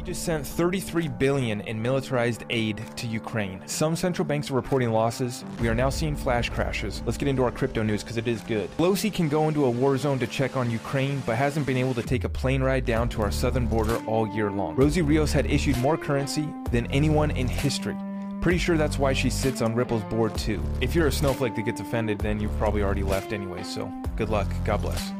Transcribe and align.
We 0.00 0.06
just 0.06 0.22
sent 0.22 0.46
33 0.46 1.08
billion 1.08 1.60
in 1.60 1.82
militarized 1.82 2.44
aid 2.48 2.82
to 2.96 3.06
Ukraine. 3.06 3.60
Some 3.66 3.94
central 3.94 4.24
banks 4.24 4.50
are 4.50 4.54
reporting 4.54 4.92
losses. 4.92 5.44
We 5.60 5.68
are 5.68 5.74
now 5.74 5.90
seeing 5.90 6.16
flash 6.16 6.48
crashes. 6.48 7.02
Let's 7.04 7.18
get 7.18 7.28
into 7.28 7.44
our 7.44 7.50
crypto 7.50 7.82
news 7.82 8.02
because 8.02 8.16
it 8.16 8.26
is 8.26 8.40
good. 8.40 8.74
Pelosi 8.78 9.12
can 9.12 9.28
go 9.28 9.46
into 9.48 9.66
a 9.66 9.70
war 9.70 9.98
zone 9.98 10.18
to 10.20 10.26
check 10.26 10.56
on 10.56 10.70
Ukraine, 10.70 11.22
but 11.26 11.36
hasn't 11.36 11.66
been 11.66 11.76
able 11.76 11.92
to 11.92 12.02
take 12.02 12.24
a 12.24 12.30
plane 12.30 12.62
ride 12.62 12.86
down 12.86 13.10
to 13.10 13.20
our 13.20 13.30
southern 13.30 13.66
border 13.66 14.02
all 14.06 14.26
year 14.28 14.50
long. 14.50 14.74
Rosie 14.74 15.02
Rios 15.02 15.32
had 15.32 15.44
issued 15.44 15.76
more 15.76 15.98
currency 15.98 16.48
than 16.70 16.86
anyone 16.86 17.30
in 17.32 17.46
history. 17.46 17.96
Pretty 18.40 18.56
sure 18.56 18.78
that's 18.78 18.98
why 18.98 19.12
she 19.12 19.28
sits 19.28 19.60
on 19.60 19.74
Ripple's 19.74 20.04
board 20.04 20.34
too. 20.34 20.62
If 20.80 20.94
you're 20.94 21.08
a 21.08 21.12
snowflake 21.12 21.56
that 21.56 21.66
gets 21.66 21.82
offended, 21.82 22.20
then 22.20 22.40
you've 22.40 22.56
probably 22.56 22.82
already 22.82 23.02
left 23.02 23.34
anyway, 23.34 23.64
so 23.64 23.92
good 24.16 24.30
luck. 24.30 24.50
God 24.64 24.80
bless. 24.80 25.12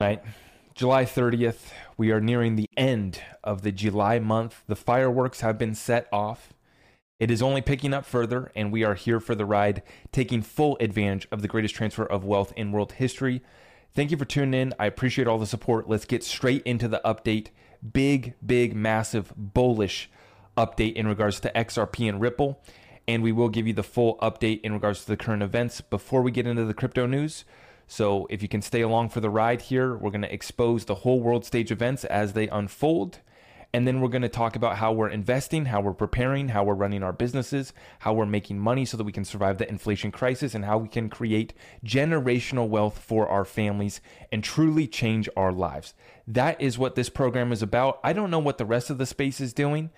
Right. 0.00 0.22
July 0.78 1.04
30th, 1.04 1.72
we 1.96 2.12
are 2.12 2.20
nearing 2.20 2.54
the 2.54 2.70
end 2.76 3.20
of 3.42 3.62
the 3.62 3.72
July 3.72 4.20
month. 4.20 4.62
The 4.68 4.76
fireworks 4.76 5.40
have 5.40 5.58
been 5.58 5.74
set 5.74 6.06
off. 6.12 6.54
It 7.18 7.32
is 7.32 7.42
only 7.42 7.62
picking 7.62 7.92
up 7.92 8.06
further, 8.06 8.52
and 8.54 8.70
we 8.70 8.84
are 8.84 8.94
here 8.94 9.18
for 9.18 9.34
the 9.34 9.44
ride, 9.44 9.82
taking 10.12 10.40
full 10.40 10.76
advantage 10.78 11.26
of 11.32 11.42
the 11.42 11.48
greatest 11.48 11.74
transfer 11.74 12.04
of 12.04 12.24
wealth 12.24 12.52
in 12.56 12.70
world 12.70 12.92
history. 12.92 13.42
Thank 13.92 14.12
you 14.12 14.16
for 14.16 14.24
tuning 14.24 14.60
in. 14.60 14.74
I 14.78 14.86
appreciate 14.86 15.26
all 15.26 15.38
the 15.38 15.46
support. 15.46 15.88
Let's 15.88 16.04
get 16.04 16.22
straight 16.22 16.62
into 16.62 16.86
the 16.86 17.00
update. 17.04 17.48
Big, 17.92 18.34
big, 18.46 18.76
massive, 18.76 19.32
bullish 19.36 20.08
update 20.56 20.92
in 20.92 21.08
regards 21.08 21.40
to 21.40 21.50
XRP 21.56 22.08
and 22.08 22.20
Ripple. 22.20 22.62
And 23.08 23.24
we 23.24 23.32
will 23.32 23.48
give 23.48 23.66
you 23.66 23.72
the 23.72 23.82
full 23.82 24.16
update 24.18 24.60
in 24.60 24.74
regards 24.74 25.00
to 25.00 25.08
the 25.08 25.16
current 25.16 25.42
events 25.42 25.80
before 25.80 26.22
we 26.22 26.30
get 26.30 26.46
into 26.46 26.64
the 26.64 26.72
crypto 26.72 27.04
news. 27.04 27.44
So 27.88 28.26
if 28.28 28.42
you 28.42 28.48
can 28.48 28.62
stay 28.62 28.82
along 28.82 29.08
for 29.08 29.20
the 29.20 29.30
ride 29.30 29.62
here, 29.62 29.96
we're 29.96 30.10
going 30.10 30.20
to 30.22 30.32
expose 30.32 30.84
the 30.84 30.94
whole 30.96 31.20
world 31.20 31.44
stage 31.44 31.72
events 31.72 32.04
as 32.04 32.34
they 32.34 32.46
unfold. 32.48 33.20
And 33.72 33.86
then 33.86 34.00
we're 34.00 34.08
going 34.08 34.22
to 34.22 34.28
talk 34.28 34.56
about 34.56 34.76
how 34.76 34.92
we're 34.92 35.08
investing, 35.08 35.66
how 35.66 35.80
we're 35.80 35.92
preparing, 35.92 36.48
how 36.48 36.64
we're 36.64 36.74
running 36.74 37.02
our 37.02 37.12
businesses, 37.12 37.72
how 37.98 38.12
we're 38.12 38.26
making 38.26 38.58
money 38.58 38.84
so 38.84 38.96
that 38.96 39.04
we 39.04 39.12
can 39.12 39.24
survive 39.24 39.58
the 39.58 39.68
inflation 39.68 40.10
crisis, 40.10 40.54
and 40.54 40.64
how 40.64 40.78
we 40.78 40.88
can 40.88 41.10
create 41.10 41.52
generational 41.84 42.68
wealth 42.68 42.98
for 42.98 43.28
our 43.28 43.44
families 43.44 44.00
and 44.30 44.44
truly 44.44 44.86
change 44.86 45.28
our 45.36 45.52
lives. 45.52 45.94
That 46.26 46.60
is 46.60 46.78
what 46.78 46.94
this 46.94 47.08
program 47.10 47.52
is 47.52 47.62
about. 47.62 48.00
I 48.04 48.12
don't 48.12 48.30
know 48.30 48.38
what 48.38 48.58
the 48.58 48.64
rest 48.66 48.90
of 48.90 48.98
the 48.98 49.06
space 49.06 49.40
is 49.40 49.52
doing. 49.52 49.90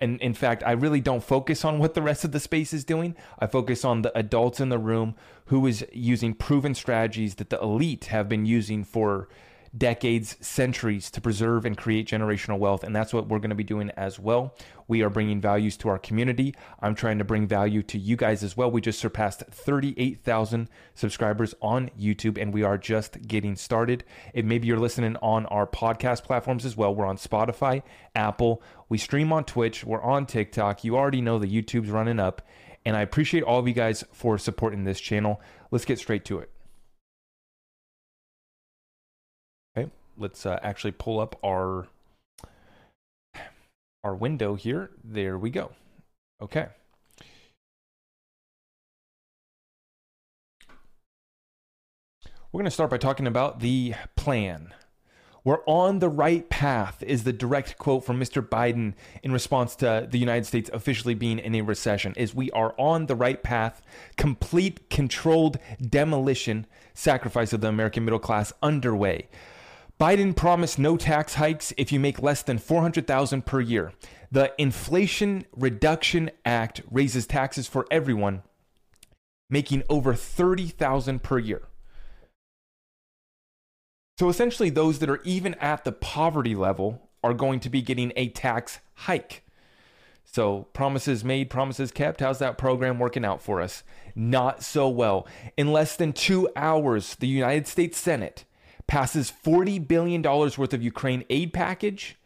And 0.00 0.20
in 0.20 0.34
fact, 0.34 0.62
I 0.64 0.72
really 0.72 1.00
don't 1.00 1.22
focus 1.22 1.64
on 1.64 1.78
what 1.78 1.94
the 1.94 2.02
rest 2.02 2.24
of 2.24 2.32
the 2.32 2.40
space 2.40 2.72
is 2.72 2.84
doing. 2.84 3.16
I 3.38 3.46
focus 3.46 3.84
on 3.84 4.02
the 4.02 4.16
adults 4.16 4.60
in 4.60 4.68
the 4.68 4.78
room 4.78 5.14
who 5.46 5.66
is 5.66 5.84
using 5.92 6.34
proven 6.34 6.74
strategies 6.74 7.36
that 7.36 7.50
the 7.50 7.60
elite 7.60 8.06
have 8.06 8.28
been 8.28 8.46
using 8.46 8.84
for 8.84 9.28
decades, 9.76 10.36
centuries 10.40 11.10
to 11.10 11.20
preserve 11.20 11.64
and 11.64 11.76
create 11.76 12.08
generational 12.08 12.58
wealth. 12.58 12.84
And 12.84 12.94
that's 12.94 13.12
what 13.12 13.28
we're 13.28 13.38
going 13.38 13.50
to 13.50 13.56
be 13.56 13.64
doing 13.64 13.90
as 13.96 14.18
well. 14.18 14.54
We 14.86 15.02
are 15.02 15.10
bringing 15.10 15.40
values 15.40 15.76
to 15.78 15.88
our 15.90 15.98
community. 15.98 16.54
I'm 16.80 16.94
trying 16.94 17.18
to 17.18 17.24
bring 17.24 17.46
value 17.46 17.82
to 17.84 17.98
you 17.98 18.16
guys 18.16 18.42
as 18.42 18.56
well. 18.56 18.70
We 18.70 18.80
just 18.80 18.98
surpassed 18.98 19.42
38,000 19.50 20.68
subscribers 20.94 21.54
on 21.60 21.90
YouTube 21.98 22.40
and 22.40 22.54
we 22.54 22.62
are 22.62 22.78
just 22.78 23.26
getting 23.26 23.56
started. 23.56 24.04
If 24.32 24.44
maybe 24.44 24.66
you're 24.66 24.78
listening 24.78 25.16
on 25.16 25.46
our 25.46 25.66
podcast 25.66 26.24
platforms 26.24 26.64
as 26.64 26.76
well, 26.76 26.94
we're 26.94 27.06
on 27.06 27.18
Spotify, 27.18 27.82
Apple, 28.14 28.62
we 28.88 28.96
stream 28.96 29.32
on 29.32 29.44
Twitch, 29.44 29.84
we're 29.84 30.02
on 30.02 30.24
TikTok. 30.24 30.84
You 30.84 30.96
already 30.96 31.20
know 31.20 31.38
the 31.38 31.46
YouTube's 31.46 31.90
running 31.90 32.18
up. 32.18 32.42
And 32.84 32.96
I 32.96 33.02
appreciate 33.02 33.42
all 33.42 33.58
of 33.58 33.68
you 33.68 33.74
guys 33.74 34.02
for 34.12 34.38
supporting 34.38 34.84
this 34.84 35.00
channel. 35.00 35.42
Let's 35.70 35.84
get 35.84 35.98
straight 35.98 36.24
to 36.26 36.38
it. 36.38 36.50
Let's 40.18 40.44
uh, 40.44 40.58
actually 40.62 40.92
pull 40.92 41.20
up 41.20 41.38
our 41.44 41.88
our 44.04 44.14
window 44.14 44.54
here. 44.54 44.90
There 45.02 45.38
we 45.38 45.50
go. 45.50 45.72
Okay. 46.40 46.68
We're 52.50 52.60
going 52.60 52.64
to 52.64 52.70
start 52.70 52.90
by 52.90 52.96
talking 52.96 53.26
about 53.26 53.60
the 53.60 53.94
plan. 54.16 54.72
We're 55.44 55.64
on 55.66 55.98
the 55.98 56.08
right 56.08 56.48
path, 56.48 57.02
is 57.02 57.24
the 57.24 57.32
direct 57.32 57.78
quote 57.78 58.04
from 58.04 58.18
Mr. 58.18 58.46
Biden 58.46 58.94
in 59.22 59.32
response 59.32 59.76
to 59.76 60.06
the 60.10 60.18
United 60.18 60.46
States 60.46 60.70
officially 60.72 61.14
being 61.14 61.38
in 61.38 61.54
a 61.54 61.60
recession. 61.62 62.14
Is 62.16 62.34
we 62.34 62.50
are 62.52 62.74
on 62.78 63.06
the 63.06 63.14
right 63.14 63.42
path, 63.42 63.82
complete 64.16 64.90
controlled 64.90 65.58
demolition, 65.80 66.66
sacrifice 66.94 67.52
of 67.52 67.60
the 67.60 67.68
American 67.68 68.04
middle 68.04 68.18
class 68.18 68.52
underway. 68.62 69.28
Biden 69.98 70.36
promised 70.36 70.78
no 70.78 70.96
tax 70.96 71.34
hikes 71.34 71.72
if 71.76 71.90
you 71.90 71.98
make 71.98 72.22
less 72.22 72.42
than 72.42 72.58
400,000 72.58 73.44
per 73.44 73.60
year. 73.60 73.92
The 74.30 74.52
Inflation 74.56 75.44
Reduction 75.56 76.30
Act 76.44 76.82
raises 76.90 77.26
taxes 77.26 77.66
for 77.66 77.86
everyone 77.90 78.42
making 79.50 79.82
over 79.88 80.14
30,000 80.14 81.22
per 81.22 81.38
year. 81.38 81.62
So 84.18 84.28
essentially 84.28 84.70
those 84.70 84.98
that 84.98 85.10
are 85.10 85.22
even 85.24 85.54
at 85.54 85.84
the 85.84 85.92
poverty 85.92 86.54
level 86.54 87.08
are 87.24 87.34
going 87.34 87.60
to 87.60 87.70
be 87.70 87.82
getting 87.82 88.12
a 88.14 88.28
tax 88.28 88.78
hike. 88.94 89.44
So, 90.30 90.64
promises 90.74 91.24
made, 91.24 91.48
promises 91.48 91.90
kept. 91.90 92.20
How's 92.20 92.38
that 92.40 92.58
program 92.58 92.98
working 92.98 93.24
out 93.24 93.40
for 93.40 93.62
us? 93.62 93.82
Not 94.14 94.62
so 94.62 94.86
well. 94.86 95.26
In 95.56 95.72
less 95.72 95.96
than 95.96 96.12
two 96.12 96.50
hours, 96.54 97.14
the 97.14 97.26
United 97.26 97.66
States 97.66 97.96
Senate 97.96 98.44
passes 98.88 99.32
$40 99.44 99.86
billion 99.86 100.20
worth 100.22 100.74
of 100.74 100.82
Ukraine 100.82 101.24
aid 101.30 101.52
package 101.52 102.16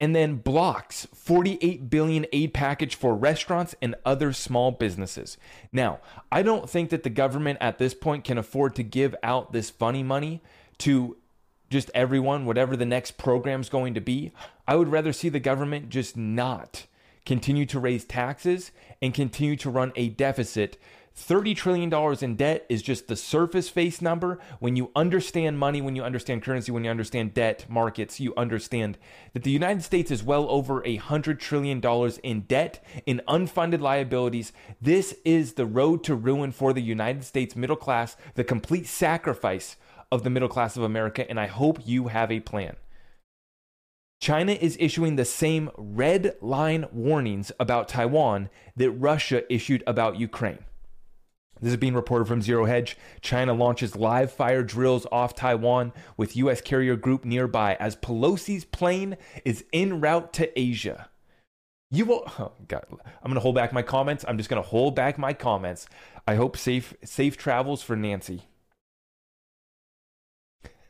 and 0.00 0.14
then 0.14 0.36
blocks 0.36 1.06
48 1.12 1.90
billion 1.90 2.24
aid 2.32 2.54
package 2.54 2.94
for 2.94 3.14
restaurants 3.14 3.74
and 3.82 3.94
other 4.04 4.32
small 4.32 4.70
businesses. 4.70 5.36
Now, 5.72 5.98
I 6.30 6.42
don't 6.42 6.70
think 6.70 6.90
that 6.90 7.02
the 7.02 7.10
government 7.10 7.58
at 7.60 7.78
this 7.78 7.94
point 7.94 8.24
can 8.24 8.38
afford 8.38 8.74
to 8.76 8.82
give 8.82 9.14
out 9.22 9.52
this 9.52 9.70
funny 9.70 10.02
money 10.02 10.40
to 10.78 11.16
just 11.68 11.90
everyone 11.94 12.46
whatever 12.46 12.76
the 12.76 12.86
next 12.86 13.18
program's 13.18 13.68
going 13.68 13.94
to 13.94 14.00
be. 14.00 14.32
I 14.66 14.76
would 14.76 14.88
rather 14.88 15.12
see 15.12 15.28
the 15.28 15.40
government 15.40 15.90
just 15.90 16.16
not 16.16 16.86
continue 17.26 17.66
to 17.66 17.80
raise 17.80 18.04
taxes 18.04 18.70
and 19.02 19.12
continue 19.12 19.56
to 19.56 19.68
run 19.68 19.92
a 19.96 20.08
deficit 20.08 20.78
$30 21.18 21.56
trillion 21.56 21.92
in 22.22 22.36
debt 22.36 22.64
is 22.68 22.82
just 22.82 23.08
the 23.08 23.16
surface 23.16 23.68
face 23.68 24.00
number. 24.00 24.38
When 24.60 24.76
you 24.76 24.90
understand 24.94 25.58
money, 25.58 25.80
when 25.80 25.96
you 25.96 26.04
understand 26.04 26.42
currency, 26.42 26.70
when 26.70 26.84
you 26.84 26.90
understand 26.90 27.34
debt 27.34 27.66
markets, 27.68 28.20
you 28.20 28.32
understand 28.36 28.98
that 29.32 29.42
the 29.42 29.50
United 29.50 29.82
States 29.82 30.10
is 30.10 30.22
well 30.22 30.48
over 30.48 30.80
$100 30.82 31.38
trillion 31.38 31.80
in 32.22 32.40
debt, 32.42 32.84
in 33.04 33.20
unfunded 33.28 33.80
liabilities. 33.80 34.52
This 34.80 35.16
is 35.24 35.54
the 35.54 35.66
road 35.66 36.04
to 36.04 36.14
ruin 36.14 36.52
for 36.52 36.72
the 36.72 36.82
United 36.82 37.24
States 37.24 37.56
middle 37.56 37.76
class, 37.76 38.16
the 38.34 38.44
complete 38.44 38.86
sacrifice 38.86 39.76
of 40.10 40.22
the 40.22 40.30
middle 40.30 40.48
class 40.48 40.76
of 40.76 40.82
America. 40.82 41.28
And 41.28 41.40
I 41.40 41.46
hope 41.46 41.80
you 41.84 42.08
have 42.08 42.30
a 42.30 42.40
plan. 42.40 42.76
China 44.20 44.52
is 44.52 44.76
issuing 44.80 45.16
the 45.16 45.24
same 45.24 45.70
red 45.76 46.36
line 46.40 46.86
warnings 46.92 47.52
about 47.60 47.88
Taiwan 47.88 48.50
that 48.76 48.90
Russia 48.90 49.52
issued 49.52 49.84
about 49.86 50.18
Ukraine. 50.18 50.58
This 51.60 51.72
is 51.72 51.76
being 51.76 51.94
reported 51.94 52.26
from 52.26 52.42
Zero 52.42 52.64
Hedge. 52.64 52.96
China 53.20 53.52
launches 53.52 53.96
live 53.96 54.32
fire 54.32 54.62
drills 54.62 55.06
off 55.10 55.34
Taiwan 55.34 55.92
with 56.16 56.36
U.S. 56.36 56.60
carrier 56.60 56.96
group 56.96 57.24
nearby 57.24 57.76
as 57.80 57.96
Pelosi's 57.96 58.64
plane 58.64 59.16
is 59.44 59.64
en 59.72 60.00
route 60.00 60.32
to 60.34 60.58
Asia. 60.58 61.08
You 61.90 62.04
will. 62.04 62.24
Oh 62.38 62.52
God, 62.68 62.84
I'm 62.90 63.30
gonna 63.30 63.40
hold 63.40 63.56
back 63.56 63.72
my 63.72 63.82
comments. 63.82 64.24
I'm 64.28 64.36
just 64.36 64.48
gonna 64.48 64.62
hold 64.62 64.94
back 64.94 65.18
my 65.18 65.32
comments. 65.32 65.88
I 66.26 66.36
hope 66.36 66.56
safe 66.56 66.94
safe 67.02 67.36
travels 67.36 67.82
for 67.82 67.96
Nancy. 67.96 68.44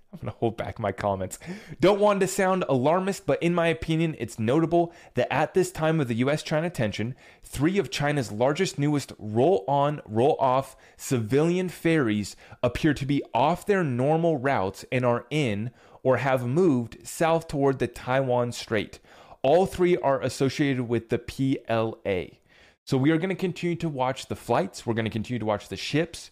I'm 0.12 0.20
going 0.20 0.32
to 0.32 0.38
hold 0.38 0.56
back 0.56 0.78
my 0.78 0.92
comments. 0.92 1.38
Don't 1.80 2.00
want 2.00 2.20
to 2.20 2.26
sound 2.26 2.64
alarmist, 2.68 3.26
but 3.26 3.42
in 3.42 3.54
my 3.54 3.66
opinion, 3.66 4.16
it's 4.18 4.38
notable 4.38 4.92
that 5.14 5.32
at 5.32 5.52
this 5.52 5.70
time 5.70 6.00
of 6.00 6.08
the 6.08 6.14
US 6.16 6.42
China 6.42 6.70
tension, 6.70 7.14
three 7.42 7.78
of 7.78 7.90
China's 7.90 8.32
largest, 8.32 8.78
newest 8.78 9.12
roll 9.18 9.64
on, 9.68 10.00
roll 10.06 10.36
off 10.40 10.76
civilian 10.96 11.68
ferries 11.68 12.36
appear 12.62 12.94
to 12.94 13.04
be 13.04 13.22
off 13.34 13.66
their 13.66 13.84
normal 13.84 14.38
routes 14.38 14.84
and 14.90 15.04
are 15.04 15.26
in 15.30 15.70
or 16.02 16.18
have 16.18 16.46
moved 16.46 17.06
south 17.06 17.46
toward 17.46 17.78
the 17.78 17.86
Taiwan 17.86 18.52
Strait. 18.52 19.00
All 19.42 19.66
three 19.66 19.96
are 19.98 20.22
associated 20.22 20.88
with 20.88 21.10
the 21.10 21.18
PLA. 21.18 22.38
So 22.84 22.96
we 22.96 23.10
are 23.10 23.18
going 23.18 23.28
to 23.28 23.34
continue 23.34 23.76
to 23.76 23.88
watch 23.90 24.26
the 24.26 24.36
flights, 24.36 24.86
we're 24.86 24.94
going 24.94 25.04
to 25.04 25.10
continue 25.10 25.38
to 25.38 25.44
watch 25.44 25.68
the 25.68 25.76
ships. 25.76 26.30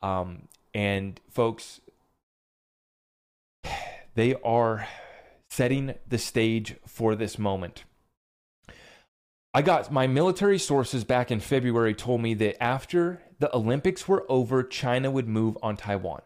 Um, 0.00 0.46
and 0.72 1.20
folks, 1.28 1.80
they 4.14 4.34
are 4.44 4.86
setting 5.50 5.94
the 6.08 6.18
stage 6.18 6.76
for 6.86 7.14
this 7.14 7.38
moment. 7.38 7.84
I 9.54 9.62
got 9.62 9.90
my 9.90 10.06
military 10.06 10.58
sources 10.58 11.04
back 11.04 11.30
in 11.30 11.40
February 11.40 11.94
told 11.94 12.20
me 12.20 12.34
that 12.34 12.62
after 12.62 13.22
the 13.38 13.54
Olympics 13.56 14.06
were 14.06 14.26
over, 14.28 14.62
China 14.62 15.10
would 15.10 15.28
move 15.28 15.56
on 15.62 15.76
Taiwan. 15.76 16.20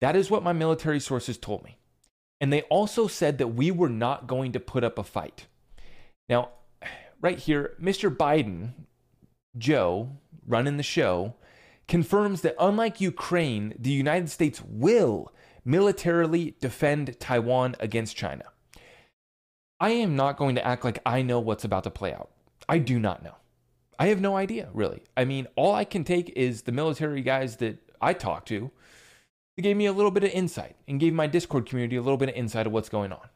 That 0.00 0.14
is 0.14 0.30
what 0.30 0.44
my 0.44 0.52
military 0.52 1.00
sources 1.00 1.38
told 1.38 1.64
me. 1.64 1.78
And 2.40 2.52
they 2.52 2.62
also 2.62 3.06
said 3.06 3.38
that 3.38 3.54
we 3.54 3.70
were 3.70 3.88
not 3.88 4.26
going 4.26 4.52
to 4.52 4.60
put 4.60 4.84
up 4.84 4.98
a 4.98 5.04
fight. 5.04 5.46
Now, 6.28 6.50
right 7.20 7.38
here, 7.38 7.76
Mr. 7.80 8.14
Biden, 8.14 8.72
Joe, 9.56 10.10
running 10.46 10.76
the 10.76 10.82
show, 10.82 11.34
confirms 11.88 12.42
that 12.42 12.56
unlike 12.58 13.00
Ukraine, 13.00 13.74
the 13.78 13.90
United 13.90 14.30
States 14.30 14.62
will 14.64 15.32
militarily 15.64 16.56
defend 16.60 17.18
Taiwan 17.20 17.76
against 17.80 18.16
China. 18.16 18.44
I 19.80 19.90
am 19.90 20.14
not 20.14 20.36
going 20.36 20.54
to 20.54 20.66
act 20.66 20.84
like 20.84 21.00
I 21.04 21.22
know 21.22 21.40
what's 21.40 21.64
about 21.64 21.84
to 21.84 21.90
play 21.90 22.12
out. 22.12 22.30
I 22.68 22.78
do 22.78 23.00
not 23.00 23.22
know. 23.22 23.34
I 23.98 24.06
have 24.06 24.20
no 24.20 24.36
idea, 24.36 24.68
really. 24.72 25.02
I 25.16 25.24
mean, 25.24 25.46
all 25.56 25.74
I 25.74 25.84
can 25.84 26.04
take 26.04 26.30
is 26.30 26.62
the 26.62 26.72
military 26.72 27.22
guys 27.22 27.56
that 27.58 27.78
I 28.00 28.12
talk 28.12 28.46
to. 28.46 28.70
They 29.56 29.62
gave 29.62 29.76
me 29.76 29.86
a 29.86 29.92
little 29.92 30.10
bit 30.10 30.24
of 30.24 30.30
insight 30.30 30.76
and 30.88 30.98
gave 30.98 31.12
my 31.12 31.26
Discord 31.26 31.66
community 31.66 31.96
a 31.96 32.02
little 32.02 32.16
bit 32.16 32.30
of 32.30 32.34
insight 32.34 32.66
of 32.66 32.72
what's 32.72 32.88
going 32.88 33.12
on. 33.12 33.28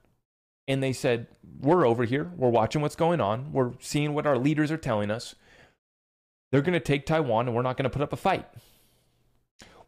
And 0.66 0.82
they 0.82 0.92
said, 0.92 1.28
We're 1.60 1.86
over 1.86 2.04
here. 2.04 2.32
We're 2.36 2.48
watching 2.48 2.80
what's 2.80 2.96
going 2.96 3.20
on. 3.20 3.52
We're 3.52 3.72
seeing 3.80 4.14
what 4.14 4.26
our 4.26 4.38
leaders 4.38 4.70
are 4.72 4.76
telling 4.76 5.10
us. 5.10 5.34
They're 6.50 6.62
going 6.62 6.72
to 6.72 6.80
take 6.80 7.06
Taiwan 7.06 7.46
and 7.46 7.56
we're 7.56 7.62
not 7.62 7.76
going 7.76 7.84
to 7.84 7.90
put 7.90 8.02
up 8.02 8.12
a 8.12 8.16
fight. 8.16 8.46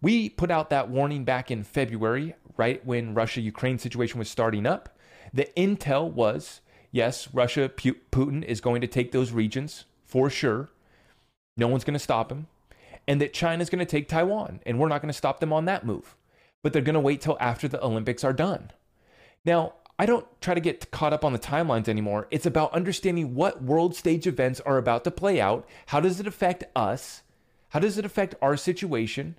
We 0.01 0.29
put 0.29 0.51
out 0.51 0.71
that 0.71 0.89
warning 0.89 1.25
back 1.25 1.51
in 1.51 1.65
February, 1.65 2.35
right 2.57 2.85
when 2.87 3.15
Russia 3.15 3.41
Ukraine 3.41 3.79
situation 3.79 4.19
was 4.19 4.31
starting 4.31 4.67
up. 4.67 4.97
The 5.33 5.49
intel 5.57 6.11
was 6.11 6.61
yes, 6.91 7.29
Russia, 7.33 7.69
Putin 7.69 8.45
is 8.45 8.61
going 8.61 8.81
to 8.81 8.87
take 8.87 9.13
those 9.13 9.33
regions 9.33 9.85
for 10.05 10.31
sure. 10.31 10.71
No 11.57 11.69
one's 11.69 11.85
going 11.85 11.95
to 11.95 11.99
stop 11.99 12.31
him. 12.31 12.47
And 13.07 13.21
that 13.21 13.33
China's 13.33 13.71
going 13.71 13.79
to 13.79 13.87
take 13.87 14.09
Taiwan, 14.09 14.61
and 14.67 14.79
we're 14.79 14.89
not 14.89 15.01
going 15.01 15.13
to 15.13 15.17
stop 15.17 15.41
them 15.41 15.53
on 15.53 15.65
that 15.65 15.87
move. 15.87 16.15
But 16.63 16.73
they're 16.73 16.83
going 16.83 16.95
to 16.95 17.01
wait 17.01 17.21
till 17.21 17.39
after 17.41 17.67
the 17.67 17.83
Olympics 17.83 18.23
are 18.23 18.33
done. 18.33 18.71
Now, 19.45 19.75
I 19.99 20.07
don't 20.07 20.27
try 20.41 20.55
to 20.55 20.61
get 20.61 20.91
caught 20.91 21.13
up 21.13 21.25
on 21.25 21.33
the 21.33 21.39
timelines 21.39 21.89
anymore. 21.89 22.29
It's 22.31 22.47
about 22.47 22.73
understanding 22.73 23.35
what 23.35 23.63
world 23.63 23.97
stage 23.97 24.27
events 24.27 24.61
are 24.61 24.77
about 24.77 25.05
to 25.05 25.11
play 25.11 25.41
out. 25.41 25.67
How 25.87 26.01
does 26.01 26.21
it 26.21 26.27
affect 26.27 26.65
us? 26.77 27.23
How 27.71 27.81
does 27.81 27.99
it 27.99 28.05
affect 28.05 28.35
our 28.43 28.57
situation? 28.57 29.37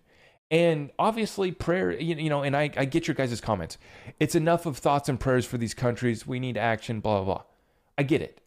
And 0.52 0.90
obviously, 0.98 1.52
prayer, 1.52 1.92
you 1.92 2.30
know, 2.30 2.42
and 2.42 2.58
I, 2.58 2.72
I 2.76 2.86
get 2.86 3.08
your 3.08 3.14
guys' 3.14 3.40
comments. 3.40 3.78
It's 4.20 4.34
enough 4.34 4.66
of 4.66 4.78
thoughts 4.78 5.08
and 5.08 5.20
prayers 5.20 5.46
for 5.46 5.58
these 5.58 5.76
countries. 5.76 6.26
We 6.26 6.40
need 6.40 6.58
action, 6.58 7.02
blah, 7.02 7.24
blah, 7.24 7.36
blah. 7.36 7.44
I 7.98 8.04
get 8.04 8.22
it. 8.22 8.42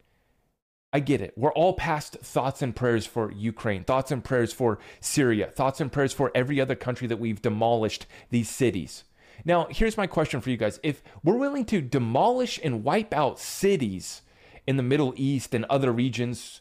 I 0.93 1.01
get 1.01 1.21
it. 1.21 1.33
We're 1.37 1.53
all 1.53 1.73
past 1.75 2.19
thoughts 2.21 2.61
and 2.61 2.77
prayers 2.77 3.07
for 3.07 3.31
Ukraine, 3.31 3.85
thoughts 3.85 4.11
and 4.11 4.23
prayers 4.23 4.53
for 4.53 4.79
Syria, 5.01 5.47
thoughts 5.47 5.81
and 5.81 5.91
prayers 5.91 6.13
for 6.13 6.31
every 6.35 6.61
other 6.61 6.75
country 6.75 7.07
that 7.07 7.19
we've 7.19 7.41
demolished 7.41 8.07
these 8.31 8.51
cities. 8.51 9.05
Now, 9.45 9.69
here's 9.71 9.97
my 9.97 10.07
question 10.07 10.41
for 10.41 10.51
you 10.51 10.57
guys. 10.57 10.81
If 10.83 11.03
we're 11.25 11.39
willing 11.39 11.65
to 11.67 11.81
demolish 11.81 12.61
and 12.63 12.85
wipe 12.85 13.15
out 13.15 13.39
cities 13.39 14.23
in 14.67 14.77
the 14.77 14.83
Middle 14.83 15.15
East 15.17 15.55
and 15.55 15.65
other 15.67 15.93
regions, 15.93 16.61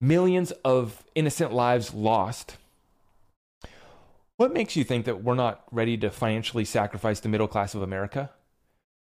millions 0.00 0.52
of 0.64 1.04
innocent 1.14 1.52
lives 1.52 1.92
lost, 1.92 2.56
what 4.40 4.54
makes 4.54 4.74
you 4.74 4.84
think 4.84 5.04
that 5.04 5.22
we're 5.22 5.34
not 5.34 5.64
ready 5.70 5.98
to 5.98 6.08
financially 6.08 6.64
sacrifice 6.64 7.20
the 7.20 7.28
middle 7.28 7.46
class 7.46 7.74
of 7.74 7.82
America? 7.82 8.30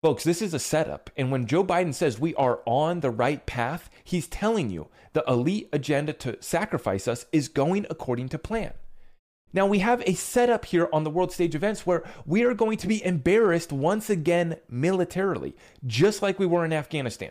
Folks, 0.02 0.24
this 0.24 0.42
is 0.42 0.52
a 0.52 0.58
setup. 0.58 1.12
And 1.16 1.30
when 1.30 1.46
Joe 1.46 1.64
Biden 1.64 1.94
says 1.94 2.18
we 2.18 2.34
are 2.34 2.62
on 2.66 3.02
the 3.02 3.12
right 3.12 3.46
path, 3.46 3.88
he's 4.04 4.28
telling 4.28 4.72
you 4.72 4.88
the 5.14 5.24
elite 5.28 5.70
agenda 5.72 6.12
to 6.14 6.42
sacrifice 6.42 7.08
us 7.08 7.28
is 7.32 7.50
going 7.50 7.86
according 7.88 8.30
to 8.30 8.40
plan. 8.40 8.74
Now, 9.54 9.68
we 9.68 9.78
have 9.78 10.02
a 10.08 10.16
setup 10.16 10.66
here 10.66 10.90
on 10.92 11.04
the 11.04 11.12
world 11.12 11.32
stage 11.32 11.54
events 11.54 11.86
where 11.86 12.04
we 12.26 12.44
are 12.44 12.56
going 12.56 12.80
to 12.80 12.88
be 12.88 13.06
embarrassed 13.06 13.72
once 13.72 14.10
again 14.10 14.58
militarily, 14.68 15.56
just 15.86 16.24
like 16.24 16.40
we 16.40 16.48
were 16.48 16.66
in 16.66 16.74
Afghanistan. 16.74 17.30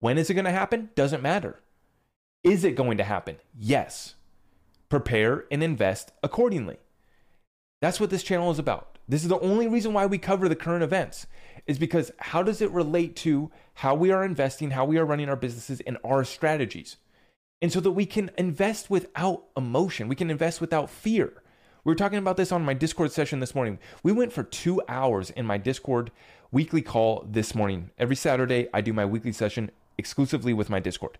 When 0.00 0.18
is 0.18 0.28
it 0.28 0.34
going 0.34 0.44
to 0.44 0.50
happen? 0.50 0.90
Doesn't 0.94 1.22
matter. 1.22 1.60
Is 2.44 2.62
it 2.62 2.76
going 2.76 2.98
to 2.98 3.04
happen? 3.04 3.38
Yes. 3.58 4.16
Prepare 4.90 5.46
and 5.50 5.62
invest 5.62 6.12
accordingly. 6.22 6.76
That's 7.82 7.98
what 7.98 8.10
this 8.10 8.22
channel 8.22 8.52
is 8.52 8.60
about. 8.60 8.96
This 9.08 9.24
is 9.24 9.28
the 9.28 9.40
only 9.40 9.66
reason 9.66 9.92
why 9.92 10.06
we 10.06 10.16
cover 10.16 10.48
the 10.48 10.54
current 10.54 10.84
events 10.84 11.26
is 11.66 11.80
because 11.80 12.12
how 12.18 12.40
does 12.40 12.62
it 12.62 12.70
relate 12.70 13.16
to 13.16 13.50
how 13.74 13.96
we 13.96 14.12
are 14.12 14.24
investing, 14.24 14.70
how 14.70 14.84
we 14.84 14.98
are 14.98 15.04
running 15.04 15.28
our 15.28 15.34
businesses 15.34 15.80
and 15.80 15.98
our 16.04 16.22
strategies? 16.22 16.98
And 17.60 17.72
so 17.72 17.80
that 17.80 17.90
we 17.90 18.06
can 18.06 18.30
invest 18.38 18.88
without 18.88 19.46
emotion, 19.56 20.06
we 20.06 20.14
can 20.14 20.30
invest 20.30 20.60
without 20.60 20.90
fear. 20.90 21.42
We 21.82 21.90
were 21.90 21.96
talking 21.96 22.20
about 22.20 22.36
this 22.36 22.52
on 22.52 22.64
my 22.64 22.72
Discord 22.72 23.10
session 23.10 23.40
this 23.40 23.54
morning. 23.54 23.80
We 24.04 24.12
went 24.12 24.32
for 24.32 24.44
2 24.44 24.80
hours 24.88 25.30
in 25.30 25.44
my 25.44 25.58
Discord 25.58 26.12
weekly 26.52 26.82
call 26.82 27.26
this 27.28 27.52
morning. 27.52 27.90
Every 27.98 28.14
Saturday 28.14 28.68
I 28.72 28.80
do 28.80 28.92
my 28.92 29.04
weekly 29.04 29.32
session 29.32 29.72
exclusively 29.98 30.52
with 30.52 30.70
my 30.70 30.78
Discord. 30.78 31.18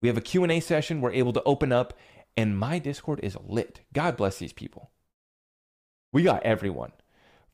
We 0.00 0.08
have 0.08 0.16
a 0.16 0.22
Q&A 0.22 0.60
session, 0.60 1.02
we're 1.02 1.12
able 1.12 1.34
to 1.34 1.42
open 1.42 1.70
up 1.70 1.92
and 2.34 2.58
my 2.58 2.78
Discord 2.78 3.20
is 3.22 3.36
lit. 3.46 3.80
God 3.92 4.16
bless 4.16 4.38
these 4.38 4.54
people. 4.54 4.90
We 6.12 6.22
got 6.22 6.42
everyone 6.42 6.92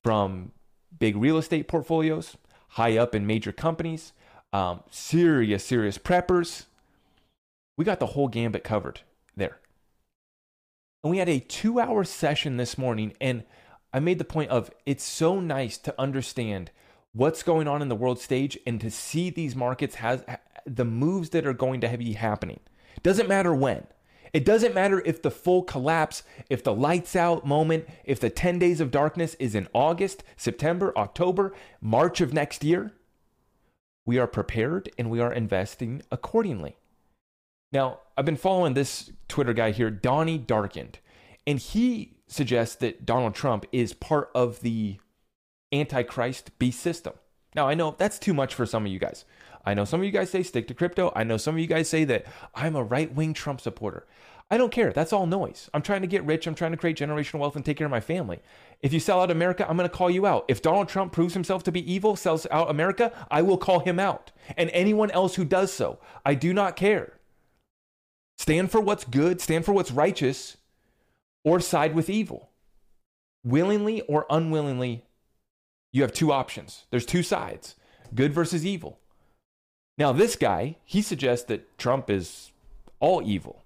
from 0.03 0.53
big 0.99 1.17
real 1.17 1.39
estate 1.39 1.69
portfolios, 1.69 2.37
high 2.71 2.97
up 2.97 3.15
in 3.15 3.27
major 3.27 3.53
companies, 3.53 4.13
um, 4.53 4.83
serious, 4.91 5.65
serious 5.65 5.99
preppers. 5.99 6.65
We 7.77 7.85
got 7.85 8.01
the 8.01 8.07
whole 8.07 8.29
gambit 8.29 8.65
covered 8.65 9.01
there. 9.37 9.59
And 11.05 11.11
we 11.13 11.19
had 11.19 11.29
a 11.29 11.39
two 11.39 11.79
hour 11.79 12.03
session 12.05 12.57
this 12.57 12.77
morning, 12.77 13.13
and 13.21 13.45
I 13.93 14.01
made 14.01 14.19
the 14.19 14.25
point 14.25 14.51
of 14.51 14.71
it's 14.85 15.05
so 15.05 15.39
nice 15.39 15.79
to 15.79 15.95
understand 15.99 16.71
what's 17.13 17.43
going 17.43 17.69
on 17.69 17.83
in 17.83 17.89
the 17.89 17.95
world 17.97 18.21
stage 18.21 18.59
and 18.67 18.81
to 18.81 18.91
see 18.91 19.31
these 19.31 19.55
markets 19.55 19.97
has 19.97 20.25
the 20.67 20.85
moves 20.85 21.31
that 21.31 21.47
are 21.47 21.55
going 21.55 21.81
to 21.81 21.97
be 21.97 22.13
happening. 22.15 22.61
Doesn't 23.03 23.29
matter 23.29 23.55
when. 23.55 23.87
It 24.33 24.45
doesn't 24.45 24.75
matter 24.75 25.03
if 25.05 25.23
the 25.23 25.31
full 25.31 25.63
collapse, 25.63 26.23
if 26.51 26.63
the 26.63 26.75
lights 26.75 27.17
out 27.17 27.47
moment, 27.47 27.87
if 28.05 28.21
the 28.21 28.31
10 28.31 28.59
days 28.59 28.81
of 28.81 28.91
darkness 28.91 29.35
is 29.39 29.55
in 29.55 29.69
August, 29.73 30.23
September, 30.37 30.93
October, 30.97 31.55
March 31.81 32.21
of 32.21 32.33
next 32.33 32.65
year. 32.65 32.93
We 34.07 34.19
are 34.19 34.27
prepared 34.27 34.91
and 34.99 35.11
we 35.11 35.21
are 35.21 35.33
investing 35.33 36.03
accordingly. 36.11 36.77
Now, 37.73 38.01
I've 38.17 38.25
been 38.25 38.37
following 38.37 38.75
this 38.75 39.11
Twitter 39.29 39.53
guy 39.53 39.71
here, 39.73 39.91
Donnie 39.91 40.39
Darkened, 40.39 40.99
and 41.47 41.59
he 41.59 42.17
suggests 42.27 42.77
that 42.77 43.05
Donald 43.05 43.35
Trump 43.35 43.67
is 43.73 43.93
part 43.93 44.31
of 44.35 44.61
the 44.61 44.99
Antichrist 45.73 46.59
beast 46.59 46.81
system. 46.81 47.13
Now, 47.55 47.69
I 47.69 47.75
know 47.75 47.95
that's 47.99 48.19
too 48.19 48.35
much 48.35 48.55
for 48.55 48.67
some 48.67 48.87
of 48.87 48.93
you 48.93 48.99
guys. 48.99 49.25
I 49.65 49.75
know 49.75 49.85
some 49.85 50.01
of 50.01 50.07
you 50.07 50.13
guys 50.13 50.31
say 50.31 50.43
stick 50.43 50.69
to 50.69 50.75
crypto. 50.75 51.13
I 51.15 51.25
know 51.25 51.37
some 51.37 51.55
of 51.55 51.61
you 51.61 51.67
guys 51.67 51.89
say 51.89 52.05
that 52.05 52.27
I'm 52.55 52.77
a 52.77 52.83
right 52.83 53.13
wing 53.15 53.35
Trump 53.35 53.61
supporter. 53.61 54.07
I 54.51 54.57
don't 54.57 54.73
care. 54.73 54.93
That's 54.93 55.13
all 55.13 55.27
noise. 55.27 55.69
I'm 55.75 55.83
trying 55.83 56.01
to 56.01 56.07
get 56.07 56.25
rich. 56.25 56.47
I'm 56.47 56.55
trying 56.55 56.71
to 56.71 56.79
create 56.79 56.97
generational 56.97 57.41
wealth 57.41 57.57
and 57.57 57.65
take 57.65 57.77
care 57.77 57.87
of 57.87 57.91
my 57.91 58.01
family. 58.01 58.41
If 58.81 58.95
you 58.95 59.01
sell 59.01 59.21
out 59.21 59.31
America, 59.31 59.69
I'm 59.69 59.77
going 59.77 59.89
to 59.89 59.95
call 59.95 60.09
you 60.09 60.27
out. 60.27 60.47
If 60.49 60.63
Donald 60.63 60.89
Trump 60.89 61.13
proves 61.13 61.35
himself 61.35 61.65
to 61.65 61.73
be 61.73 61.93
evil, 61.93 62.17
sells 62.17 62.47
out 62.51 62.71
America, 62.71 63.13
I 63.31 63.43
will 63.43 63.59
call 63.59 63.81
him 63.81 63.99
out. 63.99 64.33
And 64.57 64.71
anyone 64.71 65.11
else 65.11 65.35
who 65.35 65.45
does 65.45 65.71
so, 65.71 65.99
I 66.25 66.35
do 66.35 66.55
not 66.55 66.77
care. 66.77 67.13
Stand 68.39 68.71
for 68.71 68.81
what's 68.81 69.05
good, 69.05 69.41
stand 69.41 69.67
for 69.67 69.73
what's 69.73 69.91
righteous, 69.91 70.57
or 71.45 71.61
side 71.61 71.95
with 71.95 72.09
evil. 72.09 72.51
Willingly 73.45 74.01
or 74.03 74.25
unwillingly, 74.31 75.05
you 75.93 76.03
have 76.03 76.13
two 76.13 76.33
options. 76.33 76.87
There's 76.91 77.07
two 77.07 77.23
sides 77.23 77.75
good 78.15 78.33
versus 78.33 78.65
evil. 78.65 78.99
Now, 79.99 80.13
this 80.13 80.37
guy, 80.37 80.77
he 80.85 81.03
suggests 81.03 81.47
that 81.47 81.77
Trump 81.77 82.09
is 82.09 82.53
all 83.01 83.21
evil. 83.23 83.65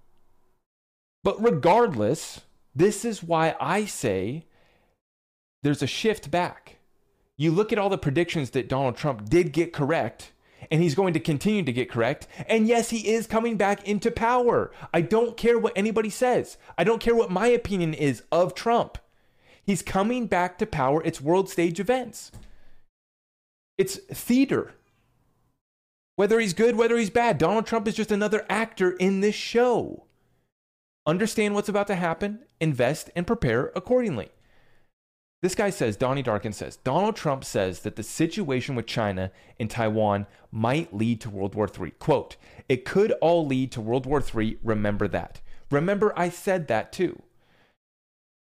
But 1.23 1.41
regardless, 1.41 2.41
this 2.75 3.05
is 3.05 3.23
why 3.23 3.55
I 3.61 3.85
say 3.85 4.45
there's 5.61 5.83
a 5.83 5.87
shift 5.87 6.31
back. 6.31 6.77
You 7.37 7.51
look 7.51 7.71
at 7.71 7.77
all 7.77 7.89
the 7.89 7.97
predictions 7.97 8.49
that 8.51 8.67
Donald 8.67 8.97
Trump 8.97 9.29
did 9.29 9.53
get 9.53 9.73
correct, 9.73 10.31
and 10.71 10.81
he's 10.81 10.95
going 10.95 11.13
to 11.13 11.19
continue 11.19 11.63
to 11.63 11.71
get 11.71 11.89
correct. 11.89 12.27
And 12.47 12.67
yes, 12.67 12.89
he 12.89 13.09
is 13.09 13.27
coming 13.27 13.55
back 13.55 13.87
into 13.87 14.11
power. 14.11 14.71
I 14.93 15.01
don't 15.01 15.37
care 15.37 15.57
what 15.59 15.73
anybody 15.75 16.09
says, 16.09 16.57
I 16.77 16.83
don't 16.83 17.01
care 17.01 17.15
what 17.15 17.31
my 17.31 17.47
opinion 17.47 17.93
is 17.93 18.23
of 18.31 18.55
Trump. 18.55 18.97
He's 19.63 19.81
coming 19.81 20.27
back 20.27 20.57
to 20.57 20.65
power. 20.65 21.01
It's 21.05 21.21
world 21.21 21.49
stage 21.49 21.79
events, 21.79 22.31
it's 23.77 23.97
theater. 23.97 24.73
Whether 26.15 26.39
he's 26.39 26.53
good, 26.53 26.75
whether 26.75 26.97
he's 26.97 27.09
bad, 27.09 27.37
Donald 27.37 27.65
Trump 27.65 27.87
is 27.87 27.95
just 27.95 28.11
another 28.11 28.45
actor 28.49 28.91
in 28.91 29.21
this 29.21 29.35
show. 29.35 30.05
Understand 31.05 31.55
what's 31.55 31.69
about 31.69 31.87
to 31.87 31.95
happen, 31.95 32.39
invest, 32.61 33.09
and 33.15 33.27
prepare 33.27 33.71
accordingly. 33.75 34.29
This 35.41 35.55
guy 35.55 35.71
says, 35.71 35.97
Donnie 35.97 36.21
Darkened 36.21 36.55
says, 36.55 36.77
Donald 36.77 37.17
Trump 37.17 37.43
says 37.43 37.81
that 37.81 37.97
the 37.97 38.03
situation 38.03 38.75
with 38.75 38.85
China 38.85 39.29
and 39.59 39.69
Taiwan 39.69 40.25
might 40.51 40.95
lead 40.95 41.19
to 41.21 41.29
World 41.29 41.55
War 41.55 41.67
III. 41.67 41.91
Quote, 41.99 42.37
it 42.69 42.85
could 42.85 43.11
all 43.13 43.45
lead 43.45 43.71
to 43.73 43.81
World 43.81 44.05
War 44.05 44.23
III. 44.23 44.57
Remember 44.63 45.07
that. 45.09 45.41
Remember, 45.69 46.13
I 46.15 46.29
said 46.29 46.69
that 46.69 46.93
too. 46.93 47.21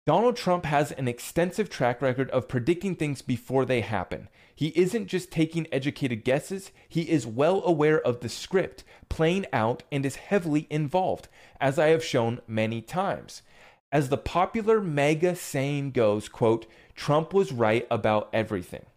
Donald 0.10 0.36
Trump 0.36 0.66
has 0.66 0.92
an 0.94 1.08
extensive 1.08 1.70
track 1.70 2.01
record 2.01 2.32
of 2.32 2.48
predicting 2.48 2.96
things 2.96 3.22
before 3.22 3.63
they 3.63 3.82
happen. 3.82 4.28
He 4.56 4.70
isn't 4.70 5.06
just 5.06 5.30
taking 5.30 5.68
educated 5.72 6.24
guesses, 6.24 6.72
he 6.88 7.04
is 7.04 7.28
well 7.28 7.62
aware 7.63 8.01
of 8.01 8.22
the 8.22 8.28
script 8.28 8.84
playing 9.08 9.46
out 9.54 9.84
and 9.92 10.04
is 10.04 10.16
heavily 10.16 10.66
involved, 10.72 11.28
as 11.62 11.78
I 11.78 11.89
have 11.89 12.04
shown 12.04 12.42
many 12.48 12.82
times. 12.82 13.44
As 13.92 14.10
the 14.10 14.18
popular 14.18 14.82
MAGA 14.82 15.36
saying 15.36 15.92
goes, 15.92 16.28
quote, 16.28 16.66
Trump 16.96 17.32
was 17.32 17.51
right 17.51 17.86
about 17.92 18.32
everything. 18.34 18.88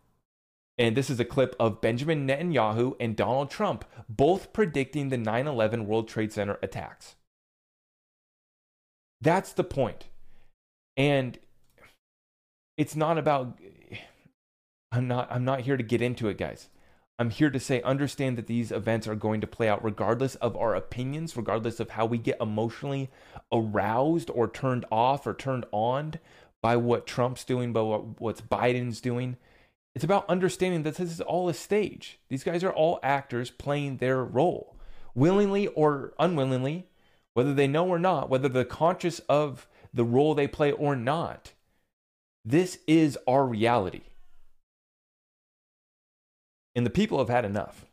And 0.79 0.97
this 0.97 1.11
is 1.11 1.21
a 1.21 1.27
clip 1.27 1.55
of 1.61 1.83
Benjamin 1.83 2.27
Netanyahu 2.27 2.97
and 2.99 3.15
Donald 3.15 3.51
Trump 3.51 3.85
both 4.09 4.55
predicting 4.55 5.11
the 5.11 5.19
9 5.19 5.47
11 5.47 5.87
World 5.87 6.09
Trade 6.09 6.33
Center 6.33 6.59
attacks. 6.63 7.17
That's 9.21 9.53
the 9.53 9.63
point. 9.63 10.07
And 10.97 11.39
it's 12.77 12.97
not 12.97 13.19
about 13.19 13.59
I'm 14.91 15.09
not 15.09 15.29
I'm 15.31 15.45
not 15.45 15.61
here 15.61 15.77
to 15.77 15.83
get 15.83 16.03
into 16.03 16.29
it, 16.29 16.39
guys. 16.39 16.69
I'm 17.19 17.31
here 17.31 17.51
to 17.51 17.61
say 17.61 17.81
understand 17.83 18.37
that 18.39 18.47
these 18.47 18.73
events 18.73 19.07
are 19.07 19.15
going 19.15 19.41
to 19.43 19.47
play 19.47 19.69
out 19.69 19.85
regardless 19.85 20.35
of 20.37 20.57
our 20.57 20.75
opinions, 20.75 21.37
regardless 21.37 21.79
of 21.79 21.91
how 21.91 22.05
we 22.05 22.19
get 22.19 22.41
emotionally 22.41 23.11
aroused 23.53 24.31
or 24.31 24.49
turned 24.49 24.85
off 24.91 25.27
or 25.27 25.35
turned 25.35 25.65
on 25.73 26.15
by 26.63 26.77
what 26.77 27.07
Trump's 27.07 27.45
doing, 27.45 27.73
by 27.73 27.81
what 27.81 28.21
what's 28.21 28.41
Biden's 28.41 29.01
doing. 29.01 29.37
It's 29.95 30.05
about 30.05 30.29
understanding 30.29 30.85
that 30.85 30.97
this 30.97 31.13
is 31.13 31.21
all 31.21 31.49
a 31.49 31.55
stage. 31.55 32.19
These 32.29 32.45
guys 32.45 32.65
are 32.65 32.73
all 32.73 32.99
actors 33.03 33.51
playing 33.51 33.99
their 33.99 34.25
role, 34.25 34.77
willingly 35.15 35.67
or 35.69 36.15
unwillingly, 36.19 36.87
whether 37.35 37.53
they 37.53 37.67
know 37.67 37.87
or 37.87 37.99
not, 37.99 38.31
whether 38.31 38.49
they're 38.49 38.65
conscious 38.65 39.19
of 39.29 39.67
the 39.93 40.05
role 40.05 40.35
they 40.35 40.47
play 40.47 40.73
or 40.73 40.97
not. 40.97 41.53
This 42.45 42.79
is 42.87 43.19
our 43.27 43.47
reality. 43.47 44.03
And 46.75 46.87
the 46.87 46.91
people 46.91 47.19
have 47.19 47.29
had 47.29 47.45
enough. 47.45 47.87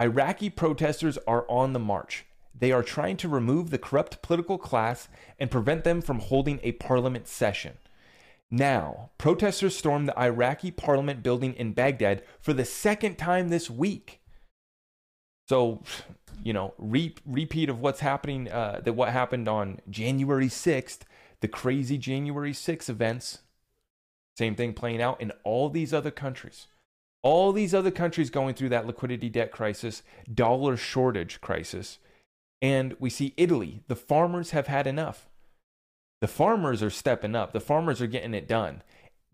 Iraqi 0.00 0.50
protesters 0.50 1.18
are 1.26 1.46
on 1.48 1.72
the 1.72 1.78
march. 1.78 2.26
They 2.56 2.70
are 2.70 2.82
trying 2.82 3.16
to 3.18 3.28
remove 3.28 3.70
the 3.70 3.78
corrupt 3.78 4.22
political 4.22 4.58
class 4.58 5.08
and 5.38 5.50
prevent 5.50 5.84
them 5.84 6.00
from 6.00 6.20
holding 6.20 6.60
a 6.62 6.72
parliament 6.72 7.26
session. 7.26 7.78
Now, 8.50 9.10
protesters 9.18 9.76
stormed 9.76 10.08
the 10.08 10.18
Iraqi 10.18 10.70
parliament 10.70 11.22
building 11.22 11.54
in 11.54 11.72
Baghdad 11.72 12.22
for 12.40 12.52
the 12.52 12.64
second 12.64 13.16
time 13.16 13.48
this 13.48 13.68
week. 13.68 14.20
So, 15.48 15.82
you 16.42 16.52
know, 16.52 16.74
re- 16.78 17.16
repeat 17.26 17.68
of 17.68 17.80
what's 17.80 18.00
happening, 18.00 18.48
uh, 18.48 18.80
that 18.84 18.92
what 18.92 19.10
happened 19.10 19.48
on 19.48 19.80
January 19.90 20.48
6th 20.48 21.00
the 21.44 21.48
crazy 21.48 21.98
January 21.98 22.54
6 22.54 22.88
events, 22.88 23.40
same 24.38 24.54
thing 24.54 24.72
playing 24.72 25.02
out 25.02 25.20
in 25.20 25.30
all 25.44 25.68
these 25.68 25.92
other 25.92 26.10
countries. 26.10 26.68
All 27.20 27.52
these 27.52 27.74
other 27.74 27.90
countries 27.90 28.30
going 28.30 28.54
through 28.54 28.70
that 28.70 28.86
liquidity 28.86 29.28
debt 29.28 29.52
crisis, 29.52 30.02
dollar 30.32 30.78
shortage 30.78 31.42
crisis. 31.42 31.98
And 32.62 32.96
we 32.98 33.10
see 33.10 33.34
Italy, 33.36 33.82
the 33.88 33.94
farmers 33.94 34.52
have 34.52 34.68
had 34.68 34.86
enough. 34.86 35.28
The 36.22 36.28
farmers 36.28 36.82
are 36.82 36.88
stepping 36.88 37.36
up, 37.36 37.52
the 37.52 37.60
farmers 37.60 38.00
are 38.00 38.06
getting 38.06 38.32
it 38.32 38.48
done. 38.48 38.82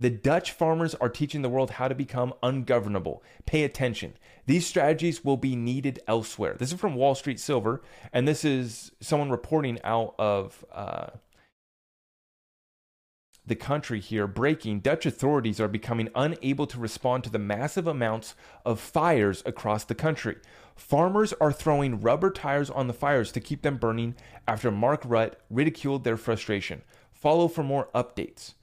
The 0.01 0.11
Dutch 0.11 0.51
farmers 0.51 0.97
are 0.97 1.11
teaching 1.11 1.43
the 1.43 1.49
world 1.49 1.71
how 1.71 1.87
to 1.87 1.95
become 1.95 2.35
ungovernable. 2.43 3.23
Pay 3.47 3.63
attention. 3.63 4.15
These 4.47 4.67
strategies 4.67 5.25
will 5.25 5.37
be 5.37 5.55
needed 5.55 6.01
elsewhere. 6.09 6.57
This 6.59 6.73
is 6.73 6.81
from 6.81 6.97
Wall 6.97 7.15
Street 7.15 7.39
Silver, 7.39 7.83
and 8.13 8.27
this 8.27 8.45
is 8.45 8.91
someone 8.99 9.31
reporting 9.31 9.79
out 9.85 10.17
of 10.19 10.65
uh, 10.73 11.11
the 13.51 13.57
country 13.57 14.01
here 14.01 14.27
breaking, 14.29 14.81
Dutch 14.81 15.05
authorities 15.05 15.61
are 15.61 15.69
becoming 15.69 16.09
unable 16.15 16.67
to 16.69 16.79
respond 16.79 17.25
to 17.25 17.31
the 17.31 17.39
massive 17.39 17.87
amounts 17.87 18.35
of 18.65 18.81
fires 18.81 19.43
across 19.45 19.85
the 19.85 19.95
country. 19.95 20.37
Farmers 20.77 21.35
are 21.41 21.53
throwing 21.53 22.01
rubber 22.01 22.31
tires 22.31 22.71
on 22.71 22.87
the 22.87 22.95
fires 22.95 23.33
to 23.33 23.41
keep 23.41 23.63
them 23.63 23.77
burning 23.77 24.15
after 24.47 24.71
Mark 24.71 25.03
Rutte 25.03 25.35
ridiculed 25.51 26.05
their 26.05 26.17
frustration. 26.17 26.83
Follow 27.13 27.49
for 27.49 27.65
more 27.65 27.89
updates. 27.93 28.55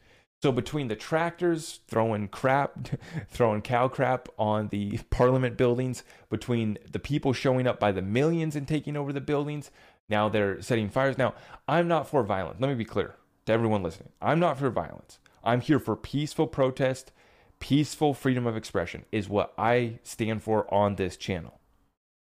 So 0.41 0.53
between 0.53 0.87
the 0.87 0.95
tractors 0.95 1.81
throwing 1.87 2.29
crap, 2.29 2.87
throwing 3.27 3.61
cow 3.61 3.89
crap 3.89 4.29
on 4.39 4.69
the 4.69 4.99
parliament 5.09 5.57
buildings, 5.57 6.03
between 6.29 6.77
the 6.89 6.99
people 6.99 7.33
showing 7.33 7.67
up 7.67 7.79
by 7.79 7.91
the 7.91 8.01
millions 8.01 8.55
and 8.55 8.67
taking 8.67 8.95
over 8.95 9.11
the 9.11 9.21
buildings, 9.21 9.69
now 10.07 10.29
they're 10.29 10.61
setting 10.61 10.89
fires. 10.89 11.17
Now, 11.17 11.33
I'm 11.67 11.89
not 11.89 12.07
for 12.07 12.23
violence. 12.23 12.61
Let 12.61 12.69
me 12.69 12.75
be 12.75 12.85
clear 12.85 13.15
to 13.47 13.53
everyone 13.53 13.81
listening. 13.81 14.09
I'm 14.21 14.39
not 14.39 14.59
for 14.59 14.69
violence. 14.69 15.19
I'm 15.43 15.61
here 15.61 15.79
for 15.79 15.95
peaceful 15.95 16.47
protest, 16.47 17.11
peaceful 17.59 18.13
freedom 18.13 18.45
of 18.45 18.55
expression 18.55 19.05
is 19.11 19.29
what 19.29 19.53
I 19.57 19.99
stand 20.03 20.43
for 20.43 20.71
on 20.73 20.95
this 20.95 21.17
channel. 21.17 21.59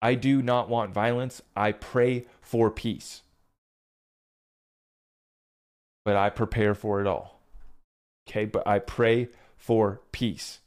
I 0.01 0.15
do 0.15 0.41
not 0.41 0.69
want 0.69 0.93
violence. 0.93 1.41
I 1.55 1.73
pray 1.73 2.25
for 2.41 2.71
peace. 2.71 3.21
But 6.05 6.15
I 6.15 6.29
prepare 6.29 6.73
for 6.73 7.01
it 7.01 7.07
all. 7.07 7.41
Okay, 8.27 8.45
but 8.45 8.65
I 8.65 8.79
pray 8.79 9.27
for 9.57 9.99
peace. 10.13 10.59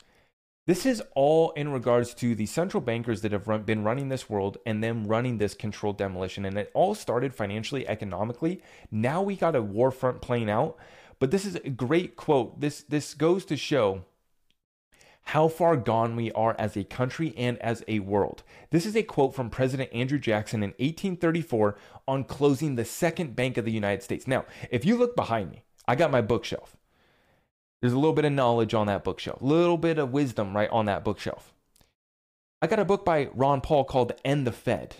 This 0.73 0.87
is 0.87 1.03
all 1.15 1.51
in 1.51 1.71
regards 1.71 2.15
to 2.15 2.35
the 2.35 2.47
central 2.47 2.81
bankers 2.81 3.21
that 3.21 3.33
have 3.33 3.47
run, 3.47 3.65
been 3.65 3.85
running 3.85 4.09
this 4.09 4.31
world 4.31 4.57
and 4.65 4.83
them 4.83 5.07
running 5.07 5.37
this 5.37 5.53
controlled 5.53 5.99
demolition. 5.99 6.47
And 6.47 6.57
it 6.57 6.71
all 6.73 6.95
started 6.95 7.35
financially, 7.35 7.87
economically. 7.87 8.63
Now 8.91 9.21
we 9.21 9.37
got 9.37 9.55
a 9.55 9.61
war 9.61 9.91
front 9.91 10.23
playing 10.23 10.49
out. 10.49 10.79
But 11.19 11.31
this 11.31 11.45
is 11.45 11.57
a 11.57 11.69
great 11.69 12.17
quote. 12.17 12.59
This 12.63 12.85
this 12.85 13.13
goes 13.13 13.45
to 13.45 13.57
show 13.59 14.07
how 15.25 15.49
far 15.49 15.77
gone 15.77 16.17
we 16.17 16.33
are 16.33 16.57
as 16.59 16.75
a 16.75 16.85
country 16.85 17.35
and 17.37 17.59
as 17.59 17.85
a 17.87 17.99
world. 17.99 18.43
This 18.71 18.87
is 18.87 18.97
a 18.97 19.03
quote 19.03 19.35
from 19.35 19.51
President 19.51 19.93
Andrew 19.93 20.19
Jackson 20.19 20.63
in 20.63 20.71
1834 20.71 21.77
on 22.09 22.25
closing 22.25 22.77
the 22.77 22.87
second 22.87 23.37
bank 23.37 23.59
of 23.59 23.67
the 23.67 23.73
United 23.73 24.03
States. 24.03 24.27
Now, 24.27 24.47
if 24.71 24.87
you 24.87 24.97
look 24.97 25.15
behind 25.17 25.51
me, 25.51 25.65
I 25.87 25.97
got 25.97 26.11
my 26.11 26.23
bookshelf. 26.23 26.79
There's 27.83 27.93
a 27.93 27.99
little 27.99 28.15
bit 28.15 28.25
of 28.25 28.33
knowledge 28.33 28.75
on 28.75 28.87
that 28.87 29.03
bookshelf, 29.03 29.43
a 29.43 29.45
little 29.45 29.77
bit 29.77 29.99
of 29.99 30.13
wisdom 30.13 30.55
right 30.55 30.71
on 30.71 30.87
that 30.87 31.05
bookshelf. 31.05 31.53
I 32.63 32.69
got 32.69 32.79
a 32.79 32.85
book 32.85 33.05
by 33.05 33.29
Ron 33.35 33.61
Paul 33.61 33.83
called 33.83 34.13
End 34.25 34.47
the 34.47 34.53
Fed. 34.53 34.95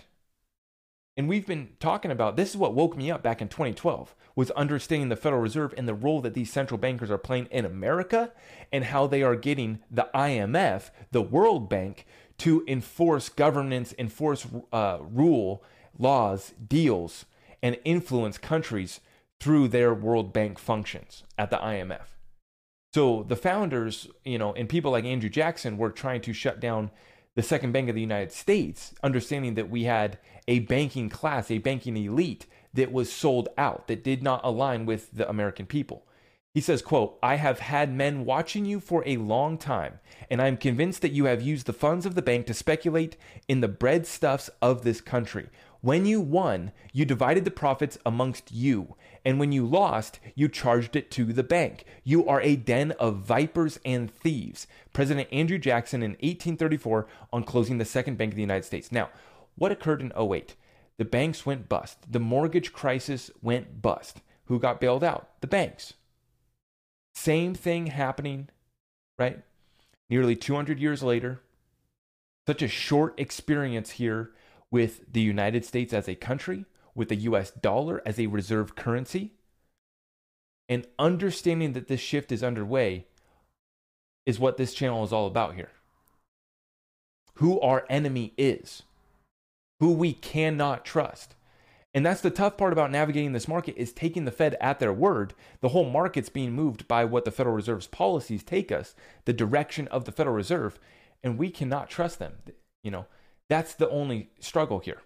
And 1.15 1.29
we've 1.29 1.47
been 1.47 1.69
talking 1.79 2.11
about 2.11 2.35
this 2.35 2.49
is 2.49 2.57
what 2.57 2.73
woke 2.73 2.97
me 2.97 3.09
up 3.09 3.23
back 3.23 3.41
in 3.41 3.47
2012 3.47 4.13
was 4.35 4.51
understanding 4.51 5.07
the 5.07 5.15
Federal 5.15 5.41
Reserve 5.41 5.73
and 5.77 5.87
the 5.87 5.93
role 5.93 6.19
that 6.21 6.33
these 6.33 6.51
central 6.51 6.77
bankers 6.77 7.09
are 7.09 7.17
playing 7.17 7.47
in 7.51 7.63
America 7.63 8.33
and 8.69 8.83
how 8.83 9.07
they 9.07 9.23
are 9.23 9.37
getting 9.37 9.79
the 9.89 10.09
IMF, 10.13 10.89
the 11.11 11.21
World 11.21 11.69
Bank, 11.69 12.05
to 12.39 12.65
enforce 12.67 13.29
governance, 13.29 13.93
enforce 13.97 14.45
uh, 14.73 14.97
rule, 15.01 15.63
laws, 15.97 16.53
deals, 16.67 17.25
and 17.61 17.77
influence 17.85 18.37
countries 18.37 18.99
through 19.39 19.69
their 19.69 19.93
World 19.93 20.33
Bank 20.33 20.59
functions 20.59 21.23
at 21.37 21.49
the 21.49 21.57
IMF. 21.57 22.07
So 22.93 23.25
the 23.27 23.35
founders, 23.35 24.07
you 24.23 24.37
know, 24.37 24.53
and 24.53 24.69
people 24.69 24.91
like 24.91 25.05
Andrew 25.05 25.29
Jackson 25.29 25.77
were 25.77 25.89
trying 25.89 26.21
to 26.21 26.33
shut 26.33 26.59
down 26.59 26.91
the 27.35 27.41
second 27.41 27.71
bank 27.71 27.89
of 27.89 27.95
the 27.95 28.01
United 28.01 28.31
States, 28.31 28.93
understanding 29.01 29.55
that 29.55 29.69
we 29.69 29.85
had 29.85 30.19
a 30.47 30.59
banking 30.59 31.09
class, 31.09 31.49
a 31.49 31.57
banking 31.57 31.97
elite 31.97 32.45
that 32.73 32.91
was 32.91 33.11
sold 33.11 33.49
out, 33.57 33.87
that 33.87 34.03
did 34.03 34.21
not 34.21 34.41
align 34.43 34.85
with 34.85 35.11
the 35.11 35.27
American 35.27 35.65
people. 35.65 36.05
He 36.53 36.61
says, 36.61 36.83
quote, 36.83 37.17
I 37.23 37.35
have 37.35 37.59
had 37.59 37.91
men 37.91 38.25
watching 38.25 38.63
you 38.63 38.79
for 38.79 39.01
a 39.07 39.17
long 39.17 39.57
time, 39.57 39.99
and 40.29 40.39
I 40.39 40.47
am 40.47 40.57
convinced 40.57 41.01
that 41.01 41.11
you 41.11 41.25
have 41.25 41.41
used 41.41 41.65
the 41.65 41.73
funds 41.73 42.05
of 42.05 42.13
the 42.13 42.21
bank 42.21 42.45
to 42.45 42.53
speculate 42.53 43.17
in 43.47 43.61
the 43.61 43.69
breadstuffs 43.69 44.51
of 44.61 44.83
this 44.83 45.01
country. 45.01 45.49
When 45.81 46.05
you 46.05 46.21
won, 46.21 46.71
you 46.93 47.05
divided 47.05 47.43
the 47.43 47.51
profits 47.51 47.97
amongst 48.05 48.51
you, 48.51 48.95
and 49.25 49.39
when 49.39 49.51
you 49.51 49.65
lost, 49.65 50.19
you 50.35 50.49
charged 50.49 50.95
it 50.95 51.09
to 51.11 51.25
the 51.25 51.43
bank. 51.43 51.85
You 52.03 52.27
are 52.27 52.41
a 52.41 52.55
den 52.55 52.91
of 52.93 53.17
vipers 53.17 53.79
and 53.85 54.13
thieves. 54.13 54.67
President 54.91 55.29
Andrew 55.31 55.57
Jackson 55.57 56.03
in 56.03 56.11
1834 56.11 57.07
on 57.31 57.43
closing 57.43 57.77
the 57.77 57.85
second 57.85 58.17
bank 58.17 58.33
of 58.33 58.35
the 58.35 58.41
United 58.41 58.65
States. 58.65 58.91
Now, 58.91 59.09
what 59.55 59.71
occurred 59.71 60.01
in 60.01 60.11
08? 60.17 60.55
The 60.97 61.05
banks 61.05 61.45
went 61.45 61.69
bust. 61.69 62.11
The 62.11 62.19
mortgage 62.19 62.73
crisis 62.73 63.31
went 63.41 63.81
bust. 63.81 64.21
Who 64.45 64.59
got 64.59 64.81
bailed 64.81 65.03
out? 65.03 65.29
The 65.41 65.47
banks. 65.47 65.93
Same 67.15 67.53
thing 67.53 67.87
happening, 67.87 68.49
right? 69.17 69.41
Nearly 70.09 70.35
200 70.35 70.79
years 70.79 71.01
later. 71.01 71.41
Such 72.45 72.61
a 72.61 72.67
short 72.67 73.17
experience 73.17 73.91
here 73.91 74.31
with 74.69 75.13
the 75.13 75.21
United 75.21 75.63
States 75.63 75.93
as 75.93 76.09
a 76.09 76.15
country 76.15 76.65
with 76.95 77.09
the 77.09 77.15
US 77.15 77.51
dollar 77.51 78.01
as 78.05 78.19
a 78.19 78.27
reserve 78.27 78.75
currency. 78.75 79.33
And 80.69 80.87
understanding 80.97 81.73
that 81.73 81.87
this 81.87 81.99
shift 81.99 82.31
is 82.31 82.43
underway 82.43 83.05
is 84.25 84.39
what 84.39 84.57
this 84.57 84.73
channel 84.73 85.03
is 85.03 85.11
all 85.11 85.27
about 85.27 85.55
here. 85.55 85.71
Who 87.35 87.59
our 87.59 87.85
enemy 87.89 88.33
is, 88.37 88.83
who 89.79 89.91
we 89.91 90.13
cannot 90.13 90.85
trust. 90.85 91.35
And 91.95 92.05
that's 92.05 92.21
the 92.21 92.31
tough 92.31 92.57
part 92.57 92.73
about 92.73 92.91
navigating 92.91 93.33
this 93.33 93.47
market 93.47 93.75
is 93.77 93.93
taking 93.93 94.25
the 94.25 94.31
Fed 94.31 94.55
at 94.59 94.79
their 94.79 94.93
word. 94.93 95.33
The 95.61 95.69
whole 95.69 95.89
market's 95.89 96.29
being 96.29 96.53
moved 96.53 96.87
by 96.87 97.05
what 97.05 97.23
the 97.25 97.31
Federal 97.31 97.55
Reserve's 97.55 97.87
policies 97.87 98.43
take 98.43 98.71
us, 98.71 98.95
the 99.25 99.33
direction 99.33 99.87
of 99.89 100.05
the 100.05 100.11
Federal 100.11 100.35
Reserve, 100.35 100.79
and 101.23 101.37
we 101.37 101.51
cannot 101.51 101.89
trust 101.89 102.17
them. 102.17 102.33
You 102.83 102.91
know, 102.91 103.05
that's 103.47 103.75
the 103.75 103.89
only 103.89 104.31
struggle 104.39 104.79
here. 104.79 105.01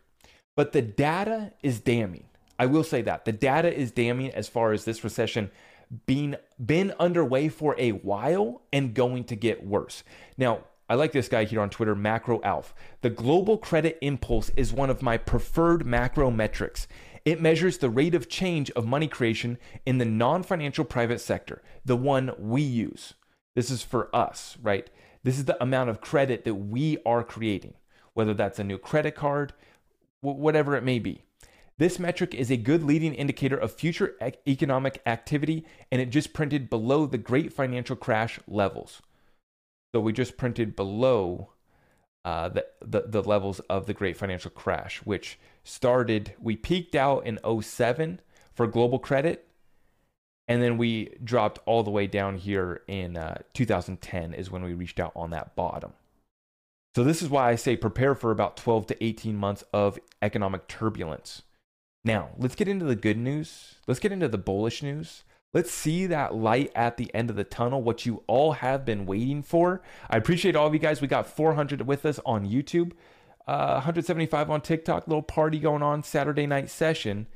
But 0.57 0.71
the 0.71 0.81
data 0.81 1.53
is 1.61 1.79
damning. 1.79 2.25
I 2.57 2.65
will 2.65 2.83
say 2.83 3.03
that. 3.03 3.25
The 3.25 3.31
data 3.31 3.71
is 3.71 3.91
damning 3.91 4.31
as 4.31 4.49
far 4.49 4.73
as 4.73 4.85
this 4.85 5.03
recession 5.03 5.51
being 6.07 6.35
been 6.63 6.93
underway 6.99 7.47
for 7.47 7.75
a 7.77 7.91
while 7.91 8.63
and 8.73 8.95
going 8.95 9.23
to 9.25 9.35
get 9.35 9.65
worse. 9.65 10.03
Now, 10.35 10.61
I 10.89 10.95
like 10.95 11.11
this 11.11 11.29
guy 11.29 11.43
here 11.43 11.61
on 11.61 11.69
Twitter, 11.69 11.93
Macro 11.93 12.41
Alf. 12.41 12.73
The 13.01 13.11
global 13.11 13.59
credit 13.59 13.99
impulse 14.01 14.49
is 14.55 14.73
one 14.73 14.89
of 14.89 15.03
my 15.03 15.15
preferred 15.17 15.85
macro 15.85 16.31
metrics. 16.31 16.87
It 17.23 17.39
measures 17.39 17.77
the 17.77 17.89
rate 17.89 18.15
of 18.15 18.27
change 18.27 18.71
of 18.71 18.87
money 18.87 19.07
creation 19.07 19.59
in 19.85 19.99
the 19.99 20.05
non 20.05 20.41
financial 20.41 20.85
private 20.85 21.21
sector, 21.21 21.61
the 21.85 21.95
one 21.95 22.31
we 22.39 22.63
use. 22.63 23.13
This 23.53 23.69
is 23.69 23.83
for 23.83 24.09
us, 24.15 24.57
right? 24.63 24.89
This 25.23 25.37
is 25.37 25.45
the 25.45 25.61
amount 25.61 25.91
of 25.91 26.01
credit 26.01 26.45
that 26.45 26.55
we 26.55 26.97
are 27.05 27.23
creating, 27.23 27.75
whether 28.15 28.33
that's 28.33 28.57
a 28.57 28.63
new 28.63 28.79
credit 28.79 29.13
card, 29.13 29.53
whatever 30.35 30.75
it 30.75 30.83
may 30.83 30.99
be. 30.99 31.23
This 31.77 31.99
metric 31.99 32.33
is 32.33 32.49
a 32.49 32.57
good 32.57 32.83
leading 32.83 33.13
indicator 33.13 33.57
of 33.57 33.71
future 33.71 34.17
economic 34.47 35.01
activity, 35.05 35.65
and 35.91 36.01
it 36.01 36.09
just 36.09 36.33
printed 36.33 36.69
below 36.69 37.05
the 37.05 37.19
great 37.19 37.53
financial 37.53 37.95
crash 37.95 38.39
levels. 38.47 39.01
So 39.93 40.01
we 40.01 40.11
just 40.11 40.37
printed 40.37 40.75
below 40.75 41.51
uh, 42.25 42.49
the, 42.49 42.65
the, 42.81 43.01
the 43.07 43.23
levels 43.23 43.59
of 43.69 43.85
the 43.85 43.93
great 43.93 44.17
financial 44.17 44.51
crash, 44.51 44.97
which 45.05 45.39
started, 45.63 46.33
we 46.41 46.55
peaked 46.55 46.95
out 46.95 47.25
in 47.25 47.39
07 47.61 48.21
for 48.53 48.65
global 48.65 48.97
credit, 48.97 49.47
and 50.47 50.61
then 50.61 50.77
we 50.77 51.15
dropped 51.23 51.59
all 51.65 51.83
the 51.83 51.91
way 51.91 52.07
down 52.07 52.37
here 52.37 52.81
in 52.87 53.17
uh, 53.17 53.41
2010 53.53 54.33
is 54.33 54.49
when 54.49 54.63
we 54.63 54.73
reached 54.73 54.99
out 54.99 55.11
on 55.15 55.29
that 55.29 55.55
bottom. 55.55 55.93
So 56.97 57.03
this 57.03 57.21
is 57.21 57.29
why 57.29 57.51
I 57.51 57.55
say 57.57 57.77
prepare 57.77 58.15
for 58.15 58.31
about 58.31 58.57
12 58.57 58.87
to 58.87 59.03
18 59.03 59.35
months 59.35 59.63
of 59.71 59.99
economic 60.23 60.67
turbulence. 60.67 61.43
Now, 62.03 62.29
let's 62.39 62.55
get 62.55 62.67
into 62.67 62.85
the 62.85 62.95
good 62.95 63.19
news. 63.19 63.75
Let's 63.85 63.99
get 63.99 64.11
into 64.11 64.27
the 64.27 64.39
bullish 64.39 64.81
news. 64.81 65.23
Let's 65.53 65.69
see 65.69 66.07
that 66.07 66.33
light 66.33 66.71
at 66.73 66.97
the 66.97 67.13
end 67.13 67.29
of 67.29 67.35
the 67.35 67.43
tunnel, 67.43 67.83
what 67.83 68.07
you 68.07 68.23
all 68.25 68.53
have 68.53 68.83
been 68.83 69.05
waiting 69.05 69.43
for. 69.43 69.83
I 70.09 70.17
appreciate 70.17 70.55
all 70.55 70.65
of 70.65 70.73
you 70.73 70.79
guys. 70.79 70.99
We 70.99 71.07
got 71.07 71.27
400 71.27 71.85
with 71.85 72.03
us 72.03 72.19
on 72.25 72.47
YouTube, 72.47 72.93
uh, 73.45 73.73
175 73.73 74.49
on 74.49 74.61
TikTok, 74.61 75.07
little 75.07 75.21
party 75.21 75.59
going 75.59 75.83
on, 75.83 76.01
Saturday 76.01 76.47
night 76.47 76.67
session. 76.67 77.27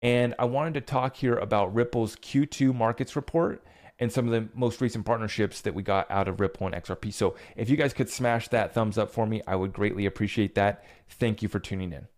And 0.00 0.34
I 0.38 0.46
wanted 0.46 0.72
to 0.72 0.80
talk 0.80 1.16
here 1.16 1.36
about 1.36 1.74
Ripple's 1.74 2.16
Q2 2.16 2.74
markets 2.74 3.14
report 3.16 3.62
and 3.98 4.12
some 4.12 4.26
of 4.26 4.32
the 4.32 4.48
most 4.58 4.80
recent 4.80 5.06
partnerships 5.06 5.60
that 5.62 5.74
we 5.74 5.82
got 5.82 6.10
out 6.10 6.28
of 6.28 6.40
Ripple 6.40 6.66
and 6.66 6.74
XRP. 6.74 7.12
So 7.12 7.36
if 7.56 7.70
you 7.70 7.76
guys 7.76 7.92
could 7.92 8.10
smash 8.10 8.48
that 8.48 8.74
thumbs 8.74 8.98
up 8.98 9.10
for 9.10 9.26
me, 9.26 9.42
I 9.46 9.56
would 9.56 9.72
greatly 9.72 10.06
appreciate 10.06 10.54
that. 10.56 10.84
Thank 11.08 11.42
you 11.42 11.48
for 11.48 11.60
tuning 11.60 11.92
in. 11.92 12.08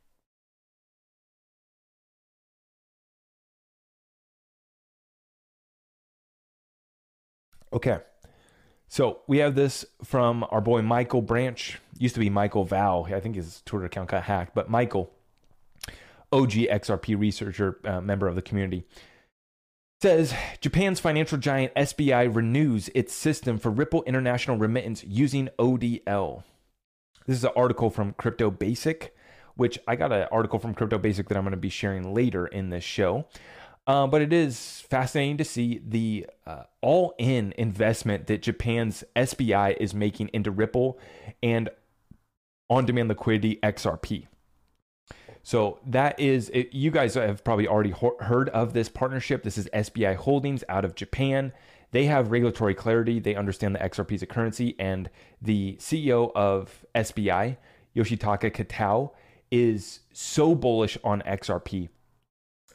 Okay. 7.72 7.98
So 8.88 9.20
we 9.26 9.38
have 9.38 9.54
this 9.54 9.84
from 10.02 10.46
our 10.50 10.60
boy 10.60 10.80
Michael 10.80 11.20
Branch. 11.20 11.78
Used 11.98 12.14
to 12.14 12.20
be 12.20 12.30
Michael 12.30 12.64
Val. 12.64 13.06
I 13.12 13.20
think 13.20 13.34
his 13.34 13.62
Twitter 13.66 13.86
account 13.86 14.10
got 14.10 14.22
hacked, 14.22 14.54
but 14.54 14.70
Michael, 14.70 15.12
OG 16.32 16.52
XRP 16.52 17.18
researcher, 17.18 17.78
uh, 17.84 18.00
member 18.00 18.28
of 18.28 18.34
the 18.34 18.42
community, 18.42 18.86
says 20.06 20.32
Japan's 20.60 21.00
financial 21.00 21.36
giant 21.36 21.74
SBI 21.74 22.32
renews 22.32 22.88
its 22.94 23.12
system 23.12 23.58
for 23.58 23.72
Ripple 23.72 24.04
International 24.04 24.56
remittance 24.56 25.02
using 25.02 25.48
ODL. 25.58 26.44
This 27.26 27.38
is 27.38 27.42
an 27.42 27.50
article 27.56 27.90
from 27.90 28.12
Crypto 28.12 28.52
Basic, 28.52 29.16
which 29.56 29.80
I 29.88 29.96
got 29.96 30.12
an 30.12 30.28
article 30.30 30.60
from 30.60 30.74
Crypto 30.74 30.96
Basic 30.96 31.28
that 31.28 31.36
I'm 31.36 31.42
going 31.42 31.50
to 31.50 31.56
be 31.56 31.70
sharing 31.70 32.14
later 32.14 32.46
in 32.46 32.70
this 32.70 32.84
show. 32.84 33.26
Uh, 33.88 34.06
but 34.06 34.22
it 34.22 34.32
is 34.32 34.84
fascinating 34.88 35.38
to 35.38 35.44
see 35.44 35.80
the 35.84 36.28
uh, 36.46 36.62
all 36.82 37.16
in 37.18 37.52
investment 37.58 38.28
that 38.28 38.42
Japan's 38.42 39.02
SBI 39.16 39.76
is 39.80 39.92
making 39.92 40.30
into 40.32 40.52
Ripple 40.52 41.00
and 41.42 41.68
on 42.70 42.86
demand 42.86 43.08
liquidity 43.08 43.58
XRP. 43.60 44.28
So 45.46 45.78
that 45.86 46.18
is, 46.18 46.50
it, 46.52 46.74
you 46.74 46.90
guys 46.90 47.14
have 47.14 47.44
probably 47.44 47.68
already 47.68 47.90
ho- 47.90 48.16
heard 48.18 48.48
of 48.48 48.72
this 48.72 48.88
partnership. 48.88 49.44
This 49.44 49.56
is 49.56 49.68
SBI 49.72 50.16
Holdings 50.16 50.64
out 50.68 50.84
of 50.84 50.96
Japan. 50.96 51.52
They 51.92 52.06
have 52.06 52.32
regulatory 52.32 52.74
clarity. 52.74 53.20
They 53.20 53.36
understand 53.36 53.76
the 53.76 53.78
XRP 53.78 54.10
is 54.10 54.22
a 54.22 54.26
currency. 54.26 54.74
And 54.80 55.08
the 55.40 55.76
CEO 55.78 56.32
of 56.34 56.84
SBI, 56.96 57.58
Yoshitaka 57.94 58.50
Kitao, 58.50 59.12
is 59.52 60.00
so 60.12 60.56
bullish 60.56 60.98
on 61.04 61.22
XRP 61.22 61.90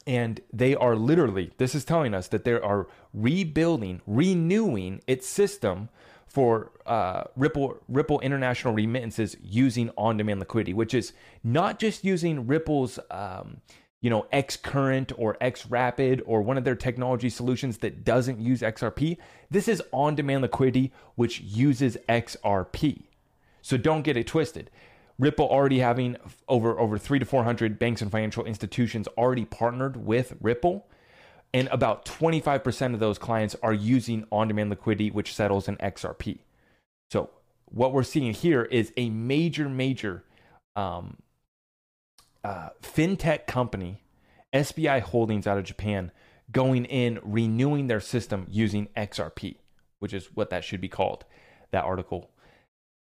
and 0.08 0.42
they 0.52 0.76
are 0.76 0.96
literally, 0.96 1.52
this 1.58 1.76
is 1.76 1.86
telling 1.86 2.14
us 2.14 2.28
that 2.30 2.44
they 2.44 2.54
are 2.54 2.88
rebuilding, 3.14 4.02
renewing 4.08 5.02
its 5.06 5.28
system 5.28 5.90
for 6.32 6.72
uh, 6.86 7.24
Ripple 7.36 7.78
Ripple 7.90 8.22
international 8.22 8.74
remittances 8.74 9.36
using 9.44 9.92
on-demand 9.98 10.40
liquidity, 10.40 10.74
which 10.74 10.94
is 10.94 11.12
not 11.44 11.78
just 11.78 12.06
using 12.06 12.48
Ripple's 12.48 13.00
um, 13.10 13.58
you 14.00 14.10
know 14.10 14.26
X 14.32 14.56
Current 14.56 15.12
or 15.18 15.36
X 15.42 15.66
Rapid 15.66 16.24
or 16.26 16.42
one 16.42 16.58
of 16.58 16.64
their 16.64 16.76
technology 16.76 17.30
solutions 17.30 17.80
that 17.80 18.06
doesn't 18.06 18.40
use 18.40 18.62
XRP. 18.62 19.18
This 19.50 19.68
is 19.68 19.84
on-demand 19.92 20.44
liquidity 20.44 20.94
which 21.16 21.42
uses 21.42 21.98
XRP. 22.08 23.04
So 23.62 23.76
don't 23.76 24.04
get 24.04 24.16
it 24.16 24.28
twisted. 24.28 24.72
Ripple 25.20 25.48
already 25.50 25.80
having 25.80 26.16
over 26.48 26.80
over 26.80 26.98
three 26.98 27.20
to 27.20 27.26
four 27.26 27.44
hundred 27.44 27.78
banks 27.78 28.02
and 28.02 28.10
financial 28.10 28.46
institutions 28.46 29.08
already 29.18 29.44
partnered 29.44 29.98
with 29.98 30.34
Ripple, 30.40 30.88
and 31.54 31.68
about 31.70 32.06
twenty 32.06 32.40
five 32.40 32.64
percent 32.64 32.94
of 32.94 33.00
those 33.00 33.18
clients 33.18 33.56
are 33.62 33.74
using 33.74 34.26
on-demand 34.32 34.70
liquidity, 34.70 35.12
which 35.12 35.36
settles 35.36 35.68
in 35.68 35.78
XRP. 35.78 36.40
So 37.10 37.30
what 37.66 37.94
we're 37.94 38.04
seeing 38.04 38.34
here 38.34 38.64
is 38.64 38.92
a 38.98 39.10
major, 39.10 39.70
major 39.70 40.24
um, 40.76 41.18
uh, 42.44 42.70
fintech 42.82 43.48
company, 43.48 44.02
SBI 44.54 45.02
Holdings 45.02 45.48
out 45.48 45.58
of 45.58 45.64
Japan, 45.64 46.12
going 46.52 46.86
in 46.86 47.20
renewing 47.24 47.88
their 47.88 48.00
system 48.00 48.48
using 48.50 48.88
XRP, 48.98 49.56
which 50.00 50.14
is 50.14 50.28
what 50.34 50.50
that 50.50 50.64
should 50.64 50.82
be 50.82 50.90
called. 50.90 51.26
That 51.72 51.86
article 51.86 52.32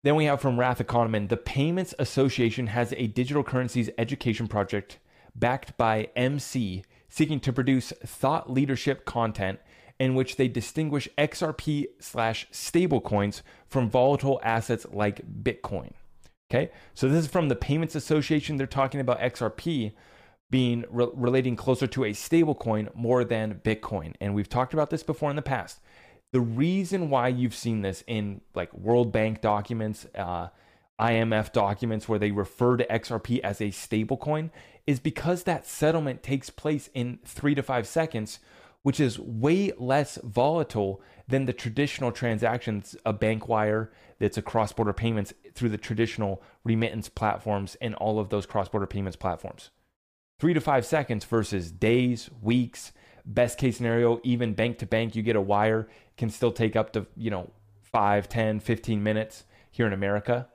then 0.06 0.14
we 0.14 0.26
have 0.26 0.40
from 0.40 0.60
Rath 0.60 0.78
Economan 0.78 1.28
the 1.28 1.36
Payments 1.36 1.92
Association 1.98 2.68
has 2.68 2.94
a 2.96 3.08
digital 3.08 3.42
currencies 3.42 3.90
education 3.98 4.46
project 4.46 5.00
backed 5.34 5.76
by 5.76 6.10
MC 6.14 6.84
seeking 7.08 7.40
to 7.40 7.52
produce 7.52 7.92
thought 8.04 8.50
leadership 8.50 9.04
content 9.04 9.58
in 9.98 10.14
which 10.14 10.36
they 10.36 10.48
distinguish 10.48 11.08
XRP 11.16 11.86
slash 12.00 12.46
stablecoins 12.52 13.42
from 13.66 13.88
volatile 13.88 14.40
assets 14.42 14.86
like 14.92 15.22
Bitcoin. 15.42 15.92
Okay, 16.50 16.70
so 16.94 17.08
this 17.08 17.24
is 17.24 17.30
from 17.30 17.48
the 17.48 17.56
Payments 17.56 17.94
Association. 17.94 18.56
They're 18.56 18.66
talking 18.66 19.00
about 19.00 19.20
XRP 19.20 19.92
being 20.48 20.84
re- 20.90 21.08
relating 21.12 21.56
closer 21.56 21.88
to 21.88 22.04
a 22.04 22.12
stablecoin 22.12 22.94
more 22.94 23.24
than 23.24 23.60
Bitcoin. 23.64 24.14
And 24.20 24.34
we've 24.34 24.48
talked 24.48 24.72
about 24.72 24.90
this 24.90 25.02
before 25.02 25.30
in 25.30 25.36
the 25.36 25.42
past. 25.42 25.80
The 26.32 26.40
reason 26.40 27.10
why 27.10 27.28
you've 27.28 27.54
seen 27.54 27.82
this 27.82 28.04
in 28.06 28.42
like 28.54 28.72
World 28.74 29.10
Bank 29.10 29.40
documents, 29.40 30.06
uh, 30.14 30.48
IMF 31.00 31.52
documents 31.52 32.08
where 32.08 32.18
they 32.18 32.30
refer 32.30 32.76
to 32.76 32.86
XRP 32.86 33.40
as 33.40 33.60
a 33.60 33.66
stablecoin 33.66 34.50
is 34.86 35.00
because 35.00 35.42
that 35.42 35.66
settlement 35.66 36.22
takes 36.22 36.48
place 36.48 36.88
in 36.94 37.18
three 37.24 37.54
to 37.54 37.62
five 37.62 37.86
seconds, 37.86 38.38
which 38.82 39.00
is 39.00 39.18
way 39.18 39.72
less 39.78 40.18
volatile 40.22 41.00
than 41.28 41.46
the 41.46 41.52
traditional 41.52 42.12
transactions, 42.12 42.96
a 43.04 43.12
bank 43.12 43.48
wire 43.48 43.90
that's 44.18 44.38
a 44.38 44.42
cross 44.42 44.72
border 44.72 44.92
payments 44.92 45.34
through 45.54 45.68
the 45.68 45.76
traditional 45.76 46.42
remittance 46.64 47.08
platforms 47.08 47.76
and 47.80 47.94
all 47.96 48.18
of 48.18 48.28
those 48.28 48.46
cross 48.46 48.68
border 48.68 48.86
payments 48.86 49.16
platforms. 49.16 49.70
Three 50.38 50.54
to 50.54 50.60
five 50.60 50.86
seconds 50.86 51.24
versus 51.24 51.70
days, 51.72 52.30
weeks, 52.40 52.92
best 53.24 53.58
case 53.58 53.78
scenario, 53.78 54.20
even 54.22 54.54
bank 54.54 54.78
to 54.78 54.86
bank, 54.86 55.16
you 55.16 55.22
get 55.22 55.36
a 55.36 55.40
wire 55.40 55.88
can 56.16 56.30
still 56.30 56.52
take 56.52 56.76
up 56.76 56.92
to, 56.92 57.06
you 57.16 57.30
know, 57.30 57.50
5, 57.82 58.28
10, 58.28 58.60
15 58.60 59.02
minutes 59.02 59.44
here 59.70 59.86
in 59.86 59.92
America. 59.92 60.48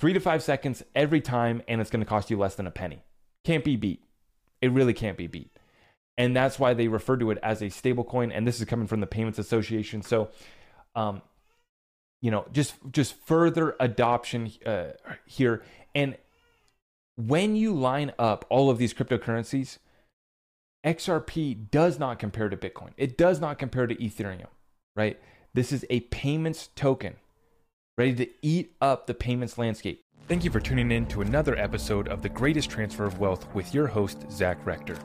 Three 0.00 0.14
to 0.14 0.20
five 0.20 0.42
seconds 0.42 0.82
every 0.94 1.20
time, 1.20 1.60
and 1.68 1.78
it's 1.78 1.90
going 1.90 2.00
to 2.00 2.06
cost 2.06 2.30
you 2.30 2.38
less 2.38 2.54
than 2.54 2.66
a 2.66 2.70
penny. 2.70 3.04
Can't 3.44 3.62
be 3.62 3.76
beat. 3.76 4.02
It 4.62 4.72
really 4.72 4.94
can't 4.94 5.18
be 5.18 5.26
beat. 5.26 5.54
And 6.16 6.34
that's 6.34 6.58
why 6.58 6.72
they 6.72 6.88
refer 6.88 7.18
to 7.18 7.30
it 7.30 7.38
as 7.42 7.60
a 7.60 7.66
stablecoin. 7.66 8.30
And 8.34 8.46
this 8.46 8.60
is 8.60 8.64
coming 8.64 8.86
from 8.86 9.00
the 9.00 9.06
Payments 9.06 9.38
Association. 9.38 10.00
So, 10.00 10.30
um, 10.94 11.20
you 12.22 12.30
know, 12.30 12.46
just 12.50 12.76
just 12.90 13.14
further 13.26 13.76
adoption 13.78 14.50
uh, 14.64 14.92
here. 15.26 15.62
And 15.94 16.16
when 17.16 17.54
you 17.54 17.74
line 17.74 18.12
up 18.18 18.46
all 18.48 18.70
of 18.70 18.78
these 18.78 18.94
cryptocurrencies, 18.94 19.78
XRP 20.84 21.70
does 21.70 21.98
not 21.98 22.18
compare 22.18 22.48
to 22.48 22.56
Bitcoin. 22.56 22.92
It 22.96 23.18
does 23.18 23.38
not 23.38 23.58
compare 23.58 23.86
to 23.86 23.94
Ethereum, 23.96 24.48
right? 24.96 25.20
This 25.52 25.72
is 25.72 25.84
a 25.90 26.00
payments 26.00 26.70
token 26.74 27.16
ready 27.96 28.14
to 28.14 28.28
eat 28.42 28.72
up 28.80 29.06
the 29.06 29.14
payments 29.14 29.58
landscape. 29.58 30.04
Thank 30.28 30.44
you 30.44 30.50
for 30.50 30.60
tuning 30.60 30.92
in 30.92 31.06
to 31.06 31.22
another 31.22 31.56
episode 31.56 32.08
of 32.08 32.22
The 32.22 32.28
Greatest 32.28 32.70
Transfer 32.70 33.04
of 33.04 33.18
Wealth 33.18 33.52
with 33.54 33.74
your 33.74 33.88
host, 33.88 34.30
Zach 34.30 34.64
Rector. 34.64 34.96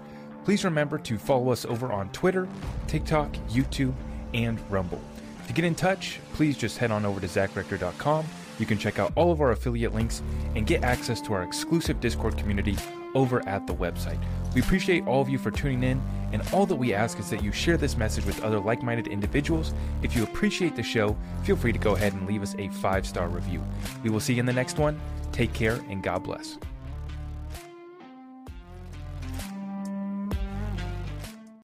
Please 0.44 0.64
remember 0.64 1.00
to 1.00 1.18
follow 1.18 1.52
us 1.52 1.66
over 1.66 1.92
on 1.92 2.10
Twitter, 2.10 2.48
TikTok, 2.88 3.34
YouTube, 3.50 3.96
and 4.34 4.60
Rumble. 4.70 5.02
To 5.48 5.54
get 5.54 5.66
in 5.66 5.76
touch, 5.76 6.20
please 6.34 6.58
just 6.58 6.78
head 6.78 6.92
on 6.92 7.06
over 7.06 7.20
to 7.20 7.28
zachrector.com. 7.28 8.26
You 8.60 8.66
can 8.66 8.78
check 8.78 9.00
out 9.00 9.12
all 9.16 9.32
of 9.32 9.42
our 9.42 9.52
affiliate 9.52 9.94
links 9.94 10.22
and 10.56 10.68
get 10.68 10.84
access 10.84 11.20
to 11.22 11.34
our 11.34 11.44
exclusive 11.44 12.00
Discord 12.00 12.38
community 12.38 12.78
over 13.16 13.48
at 13.48 13.66
the 13.66 13.74
website. 13.74 14.20
We 14.54 14.62
appreciate 14.62 15.08
all 15.08 15.22
of 15.22 15.30
you 15.30 15.38
for 15.38 15.52
tuning 15.52 15.84
in, 15.84 16.02
and 16.32 16.44
all 16.54 16.66
that 16.66 16.76
we 16.76 16.94
ask 16.94 17.20
is 17.20 17.30
that 17.30 17.44
you 17.44 17.52
share 17.52 17.78
this 17.78 17.98
message 17.98 18.26
with 18.26 18.44
other 18.44 18.60
like 18.60 18.84
minded 18.84 19.08
individuals. 19.08 19.74
If 20.04 20.16
you 20.16 20.24
appreciate 20.24 20.76
the 20.76 20.84
show, 20.84 21.16
feel 21.44 21.56
free 21.56 21.74
to 21.74 21.80
go 21.80 21.96
ahead 21.96 22.14
and 22.14 22.28
leave 22.28 22.44
us 22.44 22.56
a 22.60 22.70
five 22.70 23.08
star 23.08 23.28
review. 23.28 23.64
We 24.04 24.10
will 24.10 24.20
see 24.20 24.34
you 24.34 24.40
in 24.40 24.46
the 24.46 24.54
next 24.54 24.78
one. 24.78 25.00
Take 25.32 25.54
care, 25.54 25.80
and 25.90 26.04
God 26.04 26.24
bless. 26.24 26.58